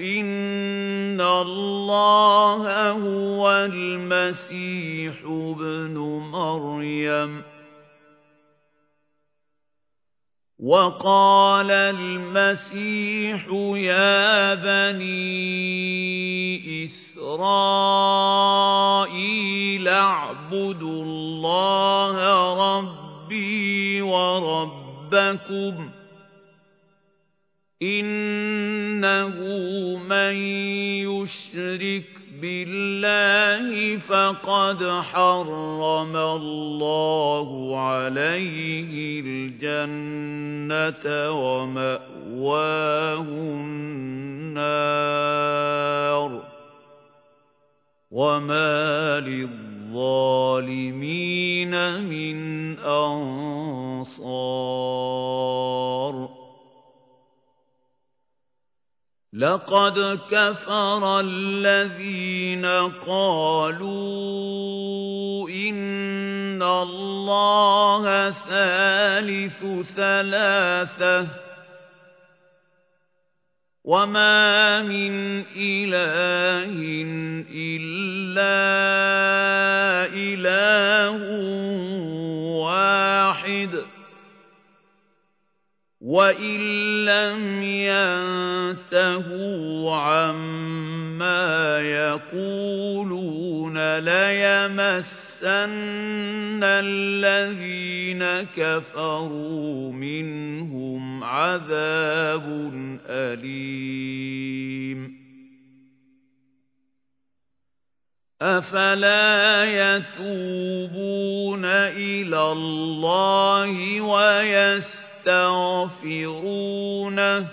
[0.00, 5.98] إن الله هو المسيح ابن
[6.32, 7.42] مريم
[10.62, 15.24] وقال المسيح يا بني
[16.84, 18.22] إسرائيل
[19.88, 22.16] اعبدوا الله
[22.78, 25.90] ربي وربكم
[27.82, 29.36] إنه
[29.98, 30.36] من
[31.10, 43.22] يشرك بِاللَّهِ فَقَدْ حَرَّمَ اللَّهُ عَلَيْهِ الْجَنَّةَ وَمَأْوَاهُ
[43.54, 44.72] النَّارُ
[48.10, 50.54] وَمَا لِلظَّالِمِينَ
[52.02, 52.38] مِنْ
[52.78, 54.02] أَنصَارٍ
[59.32, 62.66] لَقَدْ كَفَرَ الَّذِينَ
[63.06, 63.88] قَالُوا
[65.48, 69.64] إِنَّ اللَّهَ ثَالِثُ
[69.96, 71.26] ثَلَاثَةٍ
[73.84, 76.76] وَمَا مِنْ إِلَٰهٍ
[77.56, 78.52] إِلَّا
[80.12, 81.16] إِلَٰهٌ
[82.60, 83.91] وَاحِدٌ.
[86.02, 86.58] وَإِن
[87.06, 87.62] لَّمْ
[88.82, 95.50] يَنتَهُوا عَمَّا يَقُولُونَ لَيَمَسَّنَّ
[96.62, 98.24] الَّذِينَ
[98.56, 102.72] كَفَرُوا مِنْهُمْ عَذَابٌ
[103.06, 105.22] أَلِيمٌ
[108.42, 115.01] أَفَلَا يَتُوبُونَ إِلَى اللَّهِ وَيَسْتَغْفِرُونَهُ
[116.02, 117.48] يستغفرونه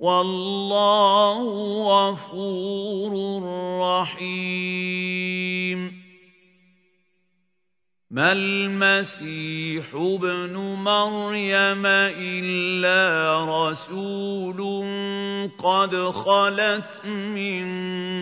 [0.00, 1.42] والله
[1.82, 3.12] غفور
[3.80, 5.22] رحيم.
[8.10, 13.00] ما المسيح ابن مريم إلا
[13.44, 14.60] رسول
[15.58, 17.66] قد خلت من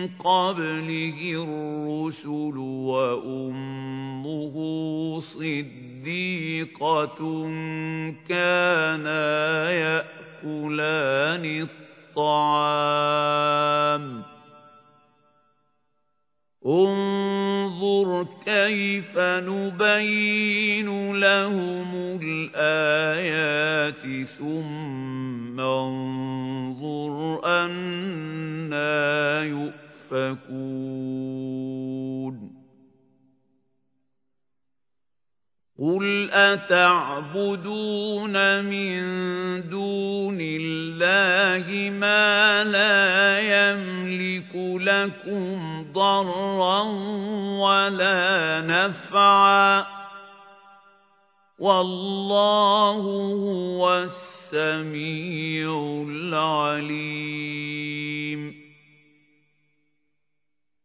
[0.07, 4.55] قبله الرسل وأمه
[6.01, 7.21] صديقة
[8.27, 11.67] كانا يأكلان
[12.17, 14.05] الطعام.
[16.65, 30.41] انظر كيف نبين لهم الآيات ثم انظر أنا يؤفكون.
[35.81, 37.55] قُلْ أَتَعْبُدُونَ
[38.65, 39.01] مِن
[39.69, 46.81] دُونِ اللَّهِ مَا لَا يَمْلِكُ لَكُمْ ضَرًّا
[47.57, 49.85] وَلَا نَفْعًا
[51.59, 53.01] وَاللَّهُ
[53.33, 55.69] هُوَ السَّمِيعُ
[56.09, 57.01] الْعَلِيمُ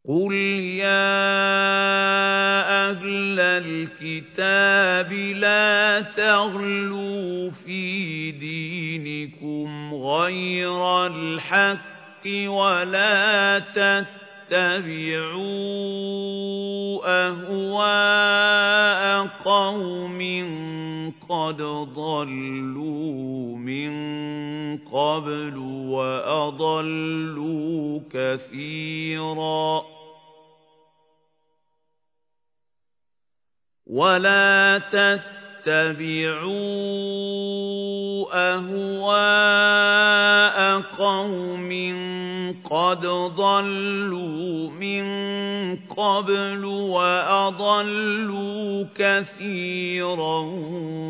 [0.09, 0.32] قُلْ
[0.78, 1.11] يَا
[2.90, 14.86] أَهْلَ الْكِتَابِ لَا تَغْلُوا فِي دِينِكُمْ غَيْرَ الْحَقِّ وَلَا تَتَّبِعُوا
[17.28, 18.46] أَهْوَاءَ
[19.44, 20.20] قَوْمٍ
[21.28, 21.57] قَدْ
[21.94, 23.90] ضَلُّوا مِن
[24.78, 25.57] قَبْلُ
[25.90, 27.20] وَأَضَلُّوا
[28.11, 29.95] كَثِيرًا
[33.87, 35.76] وَلَا تَتَّبِعُوا
[38.55, 39.87] أَهْوَاءَ
[40.99, 41.70] قَوْمٍ
[42.64, 43.07] قَدْ
[43.37, 45.07] ضَلُّوا مِن
[45.87, 46.64] قَبْلُ
[46.99, 48.07] وَأَضَلُّوا
[48.95, 50.41] كَثِيرًا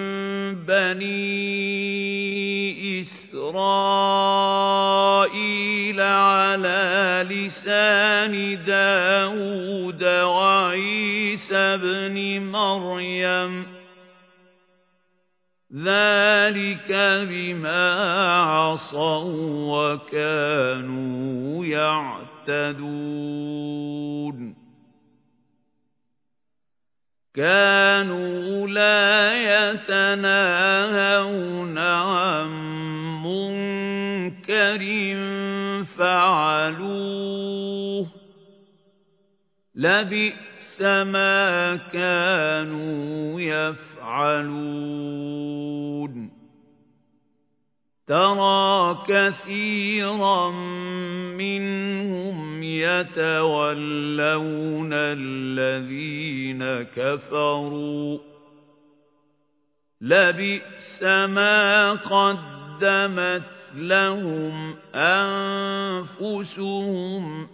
[0.64, 1.20] بَنِي
[3.00, 3.60] إِسْرَائِيلَ
[6.00, 13.66] عَلَى لِسَانِ دَاوُودَ وَعِيسَى ابْنِ مَرْيَمَ
[15.76, 16.92] ذَلِكَ
[17.28, 17.92] بِمَا
[18.40, 21.64] عَصَوا وَكَانُوا
[22.48, 22.98] يَعْتَدُونَ
[27.38, 29.30] كَانُوا لَا
[29.70, 30.98] يَتَنَاهَوْنَ
[31.78, 32.48] عَن
[33.22, 34.82] مُّنكَرٍ
[35.98, 37.24] فَعَلُوهُ
[38.06, 38.08] ۚ
[39.74, 44.58] لَبِئْسَ مَا كَانُوا يَفْعَلُونَ
[48.08, 50.50] تَرَىٰ كَثِيرًا
[51.36, 53.30] مِّنْهُمْ يَتَوَلَّوْنَ
[54.92, 58.18] الَّذِينَ كَفَرُوا.
[60.00, 66.38] لبئس ما قدمت لهم أنفسهم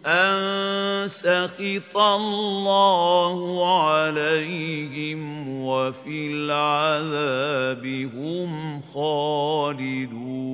[0.06, 10.44] أن سخط الله عليهم وفي العذاب هم خالدون.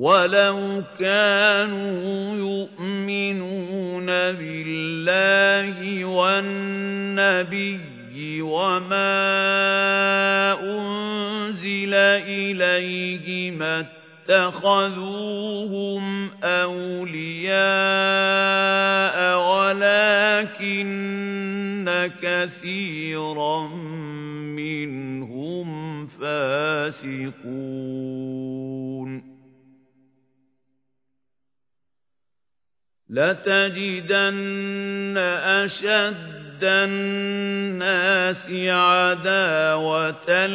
[0.00, 7.99] وَلَوْ كَانُوا يُؤْمِنُونَ بِاللَّهِ وَالنَّبِيِّ
[8.42, 9.12] وَمَا
[10.62, 13.80] أُنزِلَ إِلَيْهِ مَا
[14.30, 16.02] اتَّخَذُوهُمْ
[16.44, 17.56] أَوْلِيَاءَ
[19.50, 21.00] وَلَكِنَّ
[22.22, 23.68] كَثِيرًا
[24.56, 27.40] مِّنْهُمْ فَاسِقُونَ
[33.10, 34.38] لَتَجِدَنَّ
[35.64, 40.46] أَشَدَّ النَّاسِ عَدَاوَةً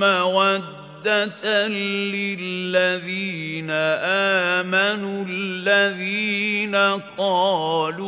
[0.00, 1.68] مَّوَدَّةً مَّوَدَّةً
[2.12, 6.74] لِّلَّذِينَ آمَنُوا الَّذِينَ
[7.18, 8.06] قَالُوا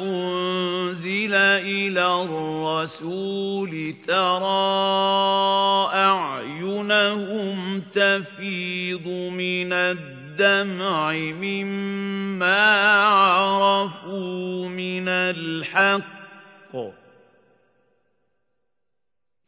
[0.03, 12.65] أُنزِلَ إِلَى الرَّسُولِ تَرَىٰ أَعْيُنَهُمْ تَفِيضُ مِنَ الدَّمْعِ مِمَّا
[13.01, 16.16] عَرَفُوا مِنَ الْحَقِّ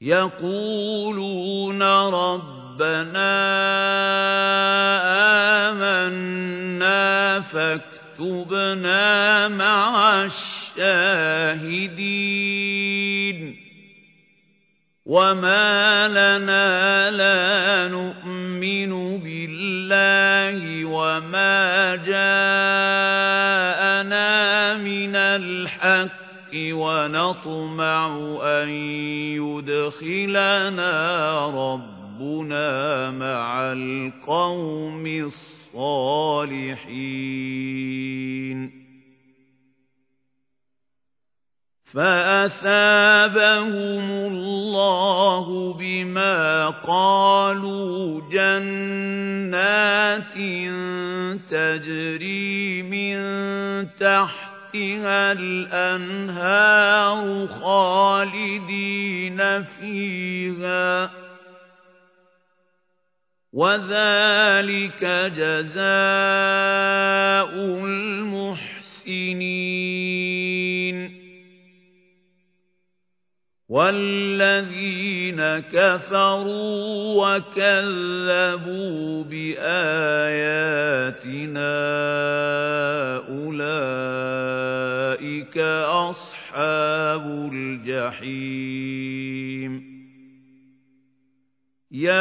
[0.02, 3.34] يَقُولُونَ رَبَّنَا
[5.70, 9.02] آمَنَّا فَاكْتُبْنَا
[9.48, 11.18] مَعَ الشَّاهِدِينَ
[15.06, 22.28] وَمَا لَنَا لَا نُؤْمِنُ بِاللَّهِ وَمَا جَاءَنَا
[24.78, 26.17] مِنَ الْحَقِّ
[26.54, 28.68] وَنَطْمَعُ أَن
[29.38, 30.90] يُدْخِلَنَا
[31.50, 36.88] رَبُّنَا مَعَ الْقَوْمِ الصَّالِحِينَ.
[41.94, 50.34] فَأَثَابَهُمُ اللَّهُ بِمَا قَالُوا جَنَّاتٍ
[51.50, 53.18] تَجْرِي مِن
[54.68, 61.10] تَحْتِهَا الْأَنْهَارُ خَالِدِينَ فِيهَا
[63.52, 65.04] وَذَٰلِكَ
[65.36, 65.88] جَزَاءُ
[67.84, 68.88] الْمُحْسِنِينَ
[73.68, 79.68] وَالَّذِينَ كَفَرُوا وَكَذَّبُوا بِآيَاتِنَا
[83.28, 84.38] أُولَٰئِكَ
[86.08, 88.88] أَصْحَابُ الْجَحِيمِ
[91.92, 92.20] يَا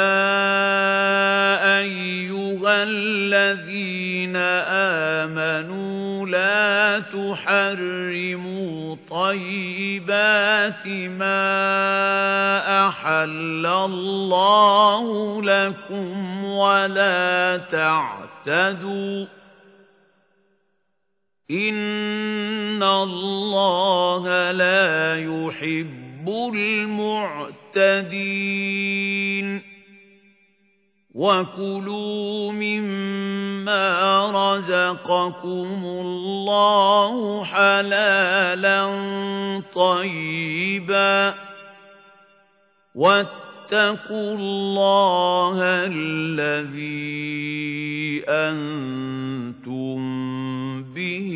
[1.80, 4.36] أَيُّهَا الَّذِينَ
[5.28, 10.88] آمَنُوا لَا تُحَرِّمُوا طَيِّبَاتِ
[11.20, 19.30] مَا أَحَلَّ اللَّهُ لَكُمْ وَلَا تَعْتَدُوا ۚ
[21.52, 27.78] إِنَّ اللَّهَ لَا يُحِبُّ الْمُعْتَدِينَ
[31.18, 33.86] وَكُلُوا مِمَّا
[34.32, 38.82] رَزَقَكُمُ اللَّهُ حَلَالًا
[39.74, 41.34] طَيِّبًا
[42.96, 45.58] وَاتَّقُوا اللَّهَ
[45.90, 47.08] الَّذِي
[48.30, 49.98] أَنتُم
[50.84, 51.32] بِهِ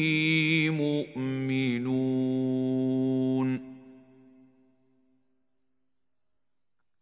[0.70, 2.01] مُؤْمِنُونَ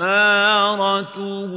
[0.00, 1.52] فَكَفَّارَتُهُ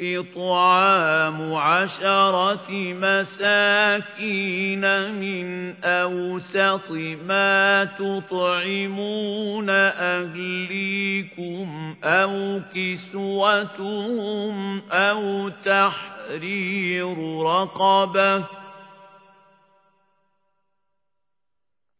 [0.00, 2.70] إِطْعَامُ عَشَرَةِ
[3.00, 6.90] مَسَاكِينَ مِنْ أَوْسَطِ
[7.26, 9.70] مَا تُطْعِمُونَ
[10.10, 11.66] أَهْلِيكُمْ
[12.04, 14.54] أَوْ كِسْوَتُهُمْ
[14.92, 18.59] أَوْ تَحْرِيرُ رَقَبَةٍ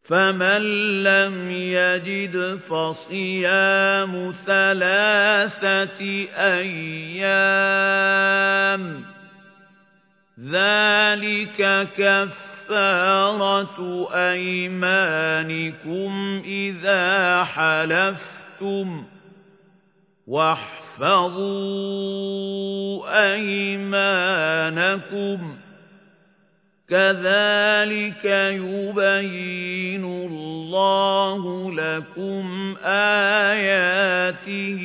[0.03, 0.61] فَمَن
[1.03, 6.01] لَّمْ يَجِدْ فَصِيَامُ ثَلَاثَةِ
[6.57, 7.61] أَيَّامٍ
[9.01, 9.03] ۚ
[10.39, 13.79] ذَٰلِكَ كَفَّارَةُ
[14.13, 16.11] أَيْمَانِكُمْ
[16.45, 19.05] إِذَا حَلَفْتُمْ ۚ
[20.27, 21.41] وَاحْفَظُوا
[23.33, 24.71] أَيْمَانَكُمْ
[25.55, 25.60] ۚ
[26.91, 28.25] كَذَٰلِكَ
[28.59, 34.81] يُبَيِّنُ اللَّهُ لَكُمْ آيَاتِهِ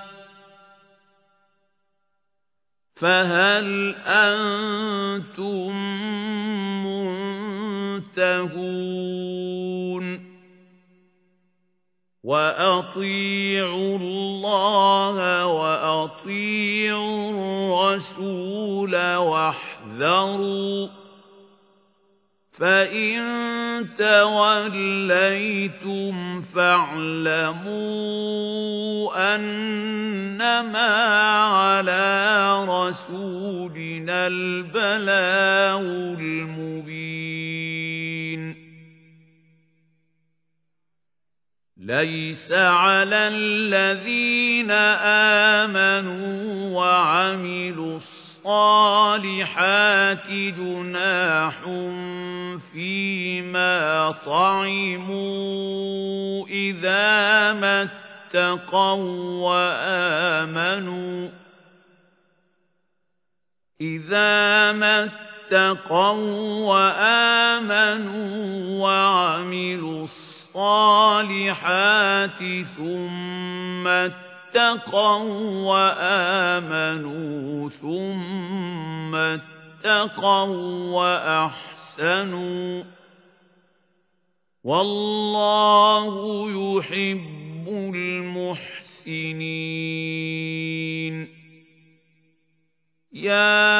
[3.01, 5.71] فَهَلْ أَنتُم
[7.97, 8.61] مُّنتَهُونَ؟
[12.23, 20.91] وَأَطِيعُوا اللَّهَ وَأَطِيعُوا الرَّسُولَ وَاحْذَرُوا ۚ
[22.51, 23.17] فَإِن
[23.97, 25.31] تَوَلَّيْتُمْ
[26.41, 27.71] فَاعْلَمُوا
[29.35, 30.93] أَنَّمَا
[31.43, 35.81] عَلَىٰ رَسُولِنَا الْبَلَاغُ
[36.19, 37.21] الْمُبِينُ
[41.77, 44.71] لَيْسَ عَلَى الَّذِينَ
[45.61, 49.21] آمَنُوا وَعَمِلُوا الصَّالِحَاتِ
[50.29, 51.55] جُنَاحٌ
[52.59, 55.67] فِيمَا طَعِمُوا
[56.47, 59.03] إِذَا مَا اتَّقَوا
[59.49, 61.29] وَّآمَنُوا
[63.81, 64.71] إِذَا
[66.69, 68.21] وَّآمَنُوا
[68.83, 71.51] وَعَمِلُوا الصَّالِحَاتِ
[72.77, 75.23] ثُمَّ اتَّقَوا
[75.73, 77.29] وَّآمَنُوا
[77.69, 80.55] ثُمَّ اتَّقَوا
[80.93, 81.70] وَّأَحْسَنُوا
[84.63, 86.13] وَاللَّهُ
[86.51, 89.01] يُحِبُّ الْمُحْسِنِينَ.
[93.13, 93.71] يَا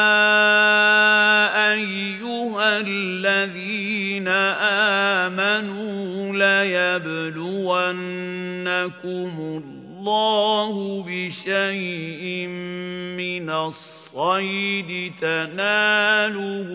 [1.74, 4.28] أَيُّهَا الَّذِينَ
[5.28, 8.04] آمَنُوا لَيَبْلُوَنَّكُمُ
[9.40, 12.48] اللَّهُ بِشَيْءٍ
[13.18, 13.50] مِّنَ
[14.16, 16.70] الصَّيْدِ تَنَالُهُ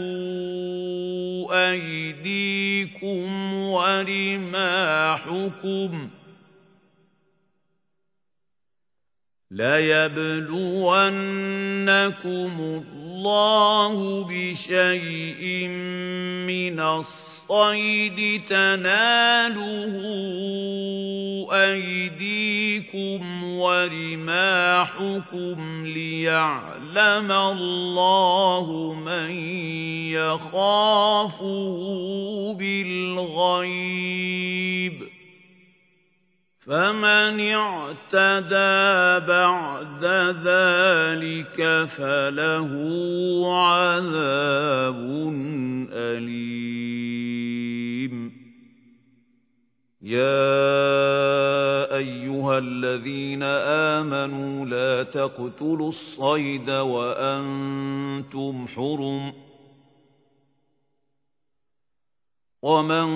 [1.52, 4.48] أَيْدِيكُمْ وَرِمَاحُكُمْ
[6.08, 6.10] ۖ
[9.50, 10.54] لَيَبْلُوَنَّكُمُ
[12.92, 15.68] اللَّهُ بِشَيْءٍ
[16.48, 17.35] مِّنَ الصَّيْدِ
[18.48, 19.94] تَنَالُهُ
[21.52, 24.76] أَيْدِيكُمْ وَرِمَاحُكُمْ
[25.86, 29.30] لِيَعْلَمَ اللَّهُ مَن
[30.10, 31.76] يَخَافُهُ
[32.58, 34.12] بِالْغَيْبِ
[35.02, 35.15] ۚ.
[36.66, 40.04] فمن اعتدى بعد
[40.44, 42.70] ذلك فله
[43.56, 44.98] عذاب
[45.92, 47.36] أليم
[50.02, 50.66] يا
[51.96, 53.42] أيها الذين
[54.02, 59.32] آمنوا لا تقتلوا الصيد وأنتم حرم
[62.62, 63.06] ومن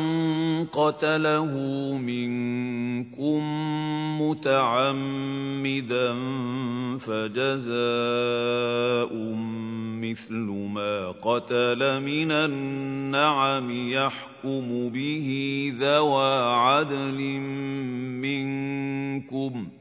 [0.67, 1.53] قتله
[1.97, 3.41] منكم
[4.23, 6.15] متعمدا
[6.99, 7.81] فجزاء
[10.01, 15.29] مثل ما قتل من النعم يحكم به
[15.81, 17.21] ذوى عدل
[18.21, 19.81] منكم ۖ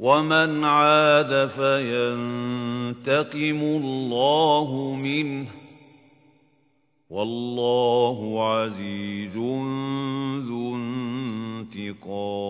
[0.00, 3.10] ومن عاد فينتقم
[3.62, 5.48] الله منه
[7.10, 9.36] والله عزيز
[10.46, 10.76] ذو
[11.76, 12.40] انتقام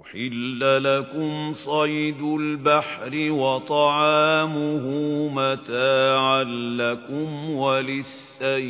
[0.00, 4.86] أحل لكم صيد البحر وطعامه
[5.28, 6.44] متاعا
[6.78, 8.68] لكم وللسيارة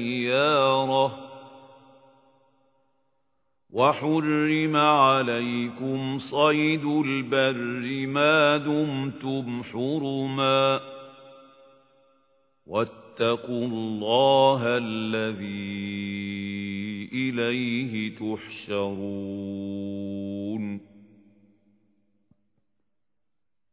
[3.70, 10.80] وحرم عليكم صيد البر ما دمتم حرما
[12.66, 15.88] واتقوا الله الذي
[17.12, 19.28] إليه تحشرون.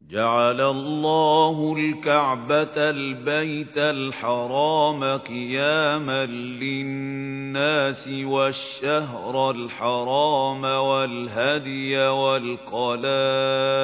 [0.02, 7.25] جعل الله الكعبة البيت الحرام قياما للناس
[8.26, 13.76] والشهر الحرام والهدي والقلائد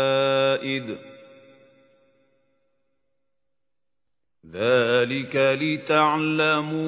[4.54, 6.82] ذلك لتعلموا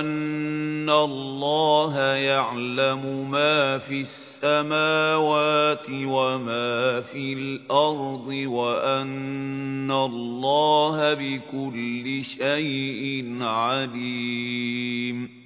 [0.00, 15.45] أن الله يعلم ما في السماوات وما في الأرض وأن الله بكل شيء عليم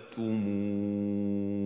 [0.11, 1.61] تكتمون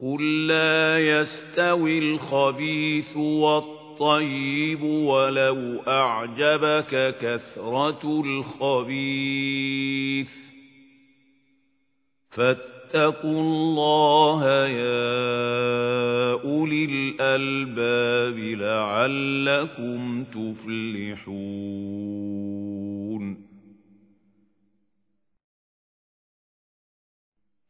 [0.00, 9.26] قل لا يستوي الخبيث والطيب ولو أعجبك كثرة الخبيث
[12.30, 21.66] فاتقوا الله يا أولي الألباب لعلكم تفلحون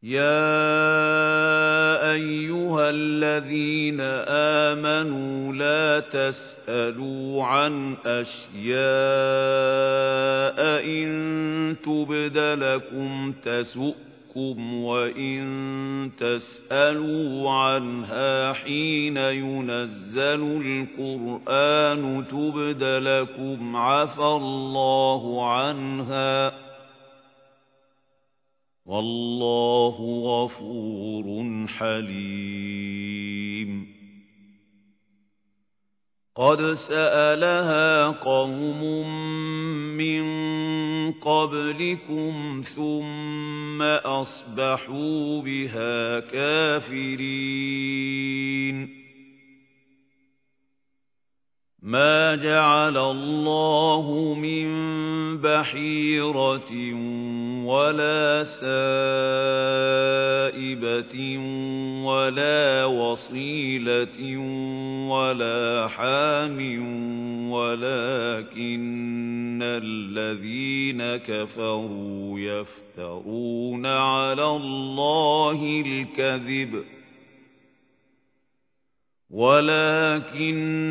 [0.07, 0.51] يا
[2.11, 4.01] أيها الذين
[4.71, 8.77] آمنوا لا تسألوا عن أشياء
[10.85, 13.93] إن تبد لكم تسؤ
[14.37, 26.66] ربكم وإن تسألوا عنها حين ينزل القرآن تبد لكم عفى الله عنها
[28.87, 33.27] والله غفور حليم.
[36.35, 38.83] قد سألها قوم
[39.97, 40.23] من
[41.11, 47.37] قبلكم ثم أصبحوا بها كافرين.
[51.87, 54.67] مَا جَعَلَ اللَّهُ مِن
[55.41, 56.71] بَحِيرَةٍ
[57.63, 58.75] وَلَا سَائِبَةٍ
[62.03, 64.19] وَلَا وَصِيلَةٍ
[65.09, 66.59] وَلَا حَامٍ
[67.51, 76.96] وَلَكِنَّ الَّذِينَ كَفَرُوا يَفْتَرُونَ عَلَى اللَّهِ الْكَذِبَ
[79.29, 80.87] وَلَكِنَّ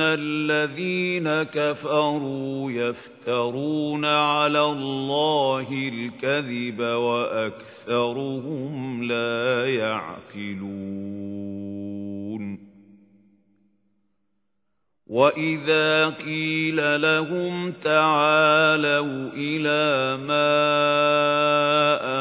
[0.00, 8.22] الَّذِينَ كَفَرُوا يَفْتَرُونَ عَلَى اللَّهِ الْكَذِبَ وَأَكْثَرُهُمْ
[9.02, 11.45] لَا يَعْقِلُونَ
[15.06, 20.58] وَإِذَا قِيلَ لَهُمْ تَعَالَوْا إِلَى مَا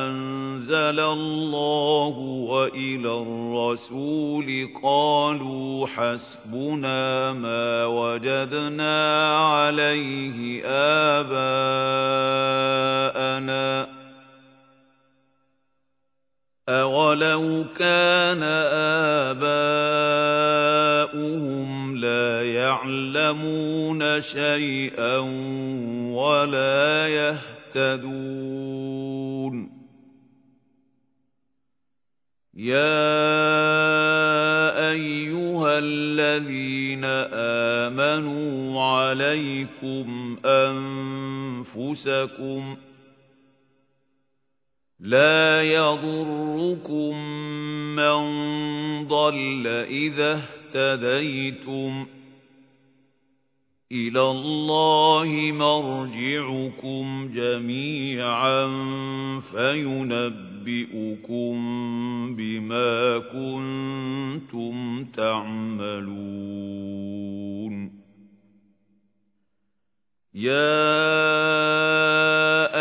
[0.05, 2.17] أَنزَلَ اللَّهُ
[2.49, 10.61] وَإِلَى الرَّسُولِ قَالُوا حَسْبُنَا مَا وَجَدْنَا عَلَيْهِ
[11.25, 11.55] آبَاءَنَا
[16.69, 18.43] أَوَلَوْ كَانَ
[19.33, 20.15] آبَاؤُهُمْ
[22.05, 25.17] لَا يَعْلَمُونَ شَيْئًا
[26.13, 28.55] وَلَا يَهْتَدُونَ.
[32.53, 33.05] يَا
[34.91, 37.05] أَيُّهَا الَّذِينَ
[37.85, 41.81] آمَنُوا عَلَيْكُمْ أَنفُسَكُمْ
[44.99, 47.15] لَا يَضُرُّكُم
[47.95, 48.17] مَّن
[49.07, 50.64] ضَلَّ إِذَا اهْتَدَيْتُمْ
[53.91, 58.67] إِلَى اللَّهِ مَرْجِعُكُمْ جَمِيعًا
[59.39, 60.35] فَيُنَبِّئُكُم
[62.35, 66.05] بِمَا كُنتُمْ تَعْمَلُونَ.
[70.35, 71.64] يَا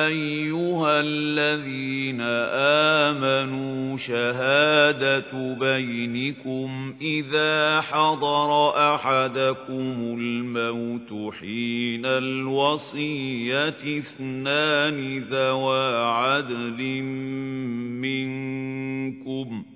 [0.07, 16.83] أَيُّهَا الَّذِينَ آمَنُوا شَهَادَةُ بَيْنِكُمْ إِذَا حَضَرَ أَحَدَكُمُ الْمَوْتُ حِينَ الْوَصِيَّةِ اثْنَانِ ذَوَا عَدْلٍ
[18.05, 19.74] مِّنكُمْ ۚ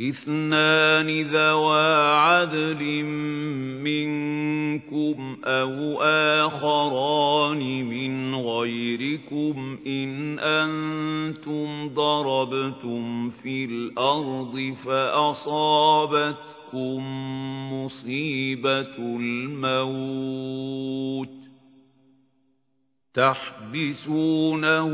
[0.00, 3.04] إثنان ذوا عدل
[3.84, 6.02] منكم أو
[6.46, 16.32] آخران من غيركم إن أنتم ضربتم في الأرض فأصابتكم
[17.72, 20.22] مصيبة الموت
[24.02, 24.92] تحبسونهما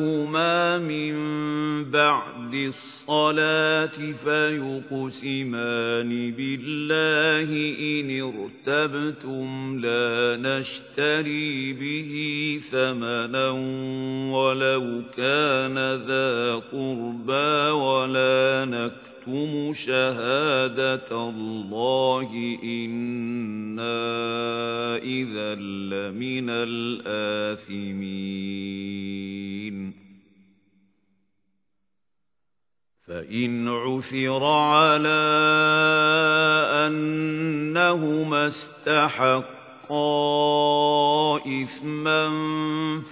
[0.79, 1.15] من
[1.91, 7.51] بعد الصلاة فيقسمان بالله
[7.81, 12.13] إن ارتبتم لا نشتري به
[12.71, 13.51] ثمنا
[14.35, 24.17] ولو كان ذا قربى ولا نكتب نكتم شهادة الله إنا
[24.97, 27.99] إذا لمن الآثمين.
[33.07, 35.29] فإن عثر على
[36.87, 38.47] أنهما
[41.47, 42.29] إثما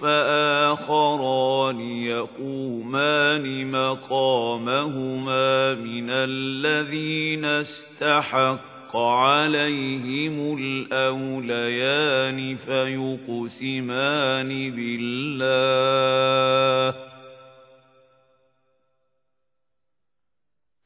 [0.00, 15.96] فآخران يقومان مقامهما من الذين استحق عليهم الأوليان فيقسمان بالله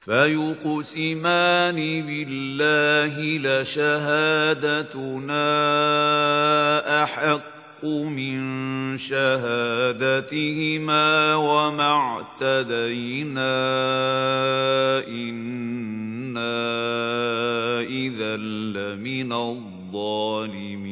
[0.00, 3.14] فيقسمان بالله
[3.60, 5.02] لشهادتنا
[7.02, 8.40] أحق من
[8.96, 10.54] شهادتهما
[11.34, 13.52] وما اعتدينا
[15.08, 16.60] إنا
[17.80, 20.90] إذا لمن الظالمين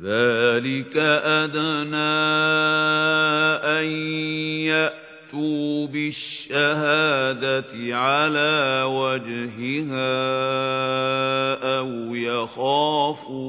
[0.00, 1.96] ذلك أدنى
[3.64, 3.86] أن
[4.68, 10.16] يأتوا بالشهادة على وجهها
[11.78, 13.46] أو يخافوا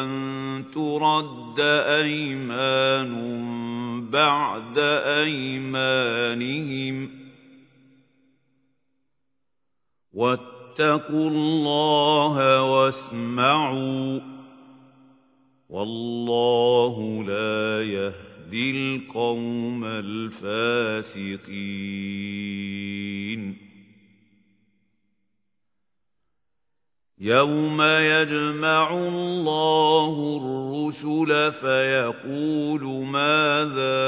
[0.00, 1.60] أن ترد
[2.00, 3.16] أيمان
[4.10, 4.78] بعد
[5.24, 7.10] أيمانهم
[10.12, 14.35] واتقوا الله واسمعوا
[15.68, 21.26] والله لا يهدي القوم الفاسقين.
[27.20, 34.06] يَوْمَ يَجْمَعُ اللَّهُ الرُّسُلَ فَيَقُولُ مَاذَا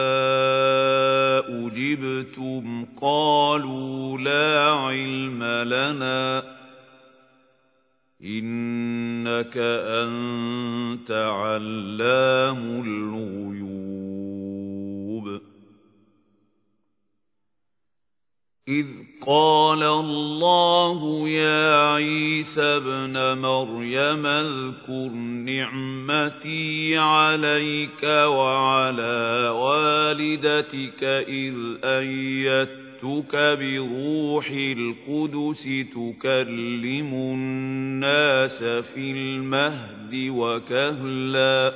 [1.48, 6.57] أُجِبْتُمْ ۖ؟ قَالُوا لَا عِلْمَ لَنَا ۖ.
[8.24, 13.68] إِنَّكَ أَنتَ عَلَّامُ الْغُيُوبِ.
[18.68, 18.86] إِذْ
[19.26, 25.08] قَالَ اللَّهُ يَا عِيسَى ابْنَ مَرْيَمَ اذْكُرْ
[25.44, 31.54] نِعْمَتِي عَلَيْكَ وَعَلَىٰ وَالِدَتِكَ إِذْ
[33.04, 41.74] أَيَّدتُّكَ بِرُوحِ الْقُدُسِ تُكَلِّمُ النَّاسَ فِي الْمَهْدِ وَكَهْلًا.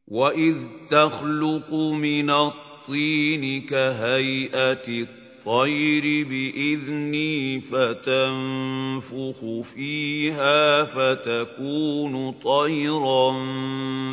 [0.08, 0.56] وَإِذْ
[0.90, 13.30] تَخْلُقُ مِنَ الطِّينِ كَهَيْئَةِ الطَّيْرِ بِإِذْنِي فَتَنفُخُ فِيهَا فَتَكُونُ طَيْرًا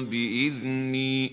[0.03, 1.31] بِإِذْنِي.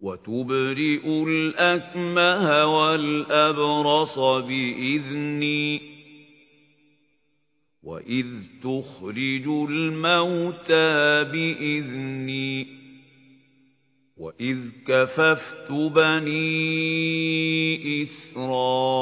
[0.00, 5.80] وتبرئ الأكمه والأبرص بإذني.
[7.82, 8.26] وإذ
[8.62, 12.83] تخرج الموتى بإذني.
[14.16, 16.42] وإذ كففت بني
[18.02, 18.96] إسرائيل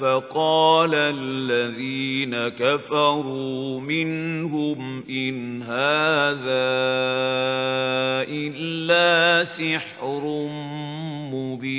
[0.00, 6.74] فَقَالَ الَّذِينَ كَفَرُوا مِنْهُمْ إِنْ هَٰذَا
[8.28, 10.48] إِلَّا سِحْرٌ
[11.32, 11.74] مُّبِينٌ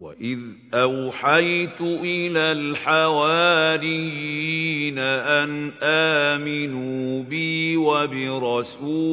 [0.00, 0.38] وَإِذْ
[0.74, 9.08] أَوْحَيْتُ إِلَى الْحَوَارِيِّينَ أَنْ آمِنُوا بِي وَبِرَسُولِي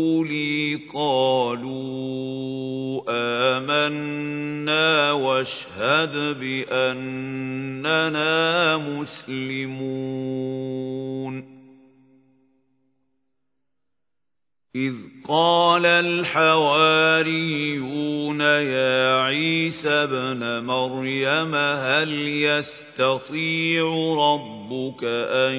[0.93, 3.01] قَالُوا
[3.57, 8.27] آمَنَّا وَاشْهَدْ بِأَنَّنَا
[8.77, 9.77] مُسْلِمُونَ
[14.75, 14.93] إِذْ
[15.27, 17.21] قَالَ الْحَوَارِيُّونَ
[18.41, 23.85] يَا عِيسَى ابْنَ مَرْيَمَ هَلْ يَسْتَطِيعُ
[24.19, 25.03] رَبُّكَ
[25.47, 25.55] أَن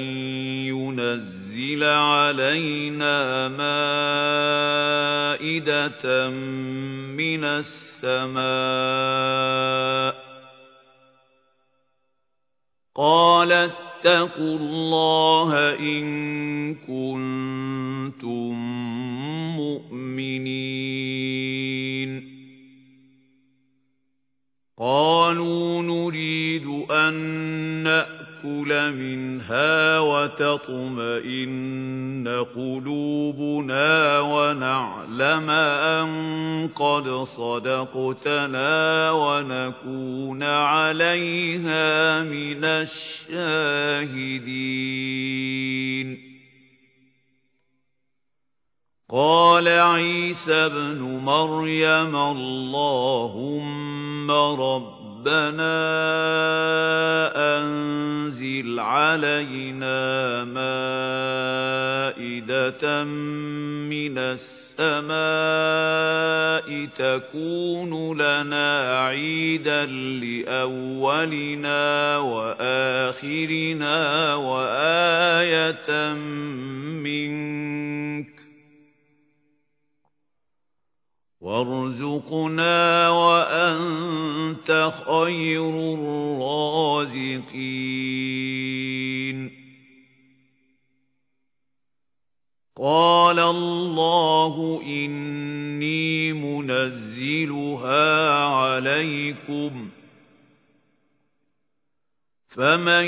[0.68, 4.28] يُنَزِّلَ عَلَيْنَا مَائِدَةً
[7.16, 8.48] مِّنَ السَّمَاءِ
[12.96, 18.97] قَالَ اتَّقُوا اللَّهَ إِن كُنتُم
[19.78, 21.08] مُؤْمِنِينَ
[24.78, 27.14] قَالُوا نُرِيدُ أَن
[27.82, 31.48] نَّأْكُلَ مِنْهَا وَتَطْمَئِنَّ
[32.54, 36.08] قُلُوبُنَا وَنَعْلَمَ أَن
[36.68, 43.88] قَدْ صَدَقْتَنَا وَنَكُونَ عَلَيْهَا مِنَ الشَّاهِدِينَ.
[49.10, 53.70] قَالَ عِيسَى ابْنُ مَرْيَمَ اللَّهُمَّ
[54.60, 55.78] رَبَّنَا
[57.56, 61.24] أَنزِلْ عَلَيْنَا مَائِدَةً
[63.88, 65.08] مِّنَ السَّمَاءِ
[66.96, 69.86] تَكُونُ لَنَا عِيدًا
[70.20, 71.82] لِّأَوَّلِنَا
[72.18, 73.94] وَآخِرِنَا
[74.34, 76.12] وَآيَةً
[77.08, 78.47] مِّنكَ
[81.40, 87.58] وارزقنا وأنت خير الرازقين
[92.76, 98.04] قال الله إني منزلها
[98.44, 99.88] عليكم
[102.48, 103.04] فمن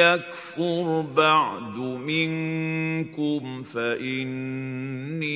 [0.00, 5.34] يكفر بعد منكم فإني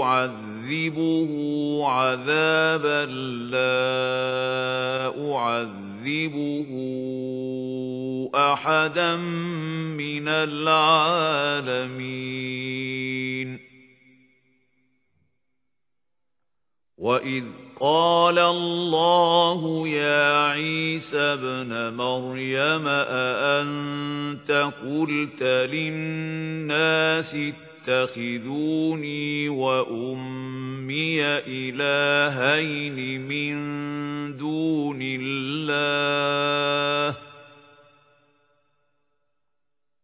[0.00, 1.30] أعذبه
[1.88, 3.06] عذابا
[3.50, 3.72] لا
[5.34, 6.70] أعذبه
[8.34, 9.16] أحدا
[9.96, 12.22] من العالمين
[17.02, 17.44] وَإِذْ
[17.82, 24.50] قَالَ اللَّهُ يَا عِيسَى ابْنَ مَرْيَمَ أَأَنتَ
[24.86, 27.36] قُلْتَ لِلنَّاسِ
[27.88, 33.56] اتَّخِذُونِي وَأُمِّيَ إِلَٰهَيْنِ مِن
[34.36, 36.52] دُونِ اللَّهِ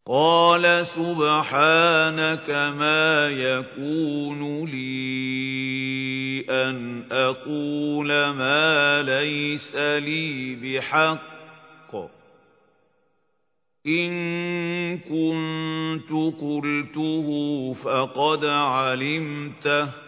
[0.09, 12.11] قَالَ سُبْحَانَكَ مَا يَكُونُ لِي أَنْ أَقُولَ مَا لَيْسَ لِي بِحَقٍّ.
[13.87, 16.11] إِن كُنتُ
[16.41, 17.29] قُلْتُهُ
[17.73, 20.08] فَقَدْ عَلِمْتَهُ.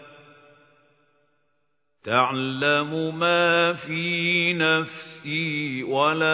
[2.04, 6.32] تَعْلَمُ مَا فِي نَفْسِي وَلَا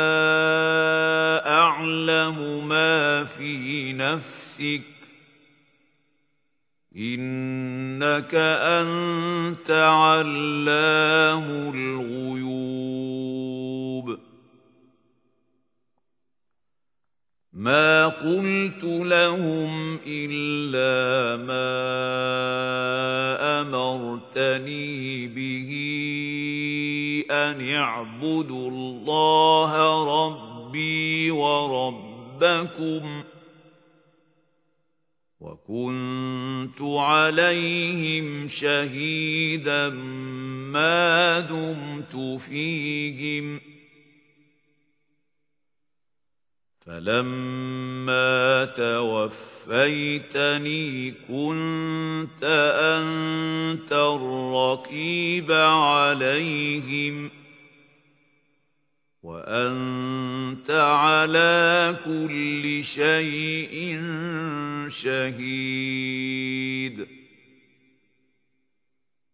[1.50, 4.82] أَعْلَمُ مَا فِي نَفْسِكَ
[6.96, 13.05] إِنَّكَ أَنْتَ عَلَّامُ الْغُيُوبِ
[17.56, 21.72] مَا قُلْتُ لَهُمْ إِلَّا مَا
[23.60, 25.70] أَمَرْتَنِي بِهِ
[27.30, 29.72] أَنِ اعْبُدُوا اللَّهَ
[30.26, 33.22] رَبِّي وَرَبَّكُمْ
[35.40, 39.88] وَكُنتُ عَلَيْهِمْ شَهِيدًا
[40.76, 43.75] مَا دُمْتُ فِيهِمْ
[46.86, 50.00] فَلَمَّا تَوَفَّيْتَنِي
[51.10, 52.44] كُنتَ
[52.94, 57.30] أَنتَ الرَّقِيبَ عَلَيْهِمْ
[59.22, 64.00] وَأَنتَ عَلَى كُلِّ شَيْءٍ
[64.88, 66.26] شَهِيدٌ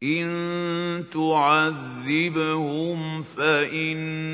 [0.03, 2.63] إِن تُعَذِّبْهُمْ
[3.23, 4.29] فَإِنَّهُمْ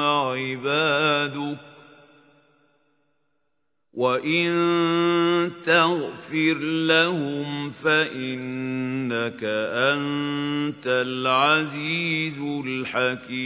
[0.00, 1.73] عِبَادُكَ
[3.94, 4.50] وَإِن
[5.66, 9.44] تَغْفِرْ لَهُمْ فَإِنَّكَ
[9.94, 13.38] أَنتَ الْعَزِيزُ الْحَكِيمُ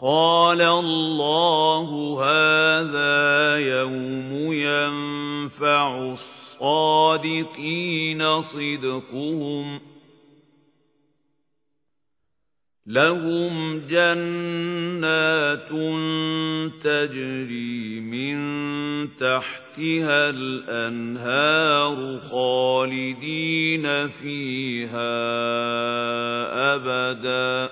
[0.00, 1.88] قَالَ اللَّهُ
[2.24, 6.12] هَٰذَا يَوْمُ يَنفَعُ
[6.60, 7.42] الصَّادِقِينَ
[8.42, 9.80] صِدْقُهُمْ
[12.90, 15.68] لَهُمْ جَنَّاتٌ
[16.82, 18.36] تَجْرِي مِن
[19.16, 25.20] تَحْتِهَا الْأَنْهَارُ خَالِدِينَ فِيهَا
[26.74, 27.70] أَبَدًا.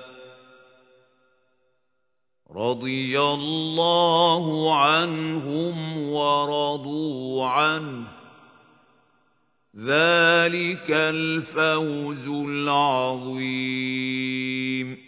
[2.57, 8.05] رَضِيَ اللَّهُ عَنْهُمْ وَرَضُوا عَنْهُ.
[9.77, 15.07] ذَلِكَ الْفَوْزُ الْعَظِيمُ.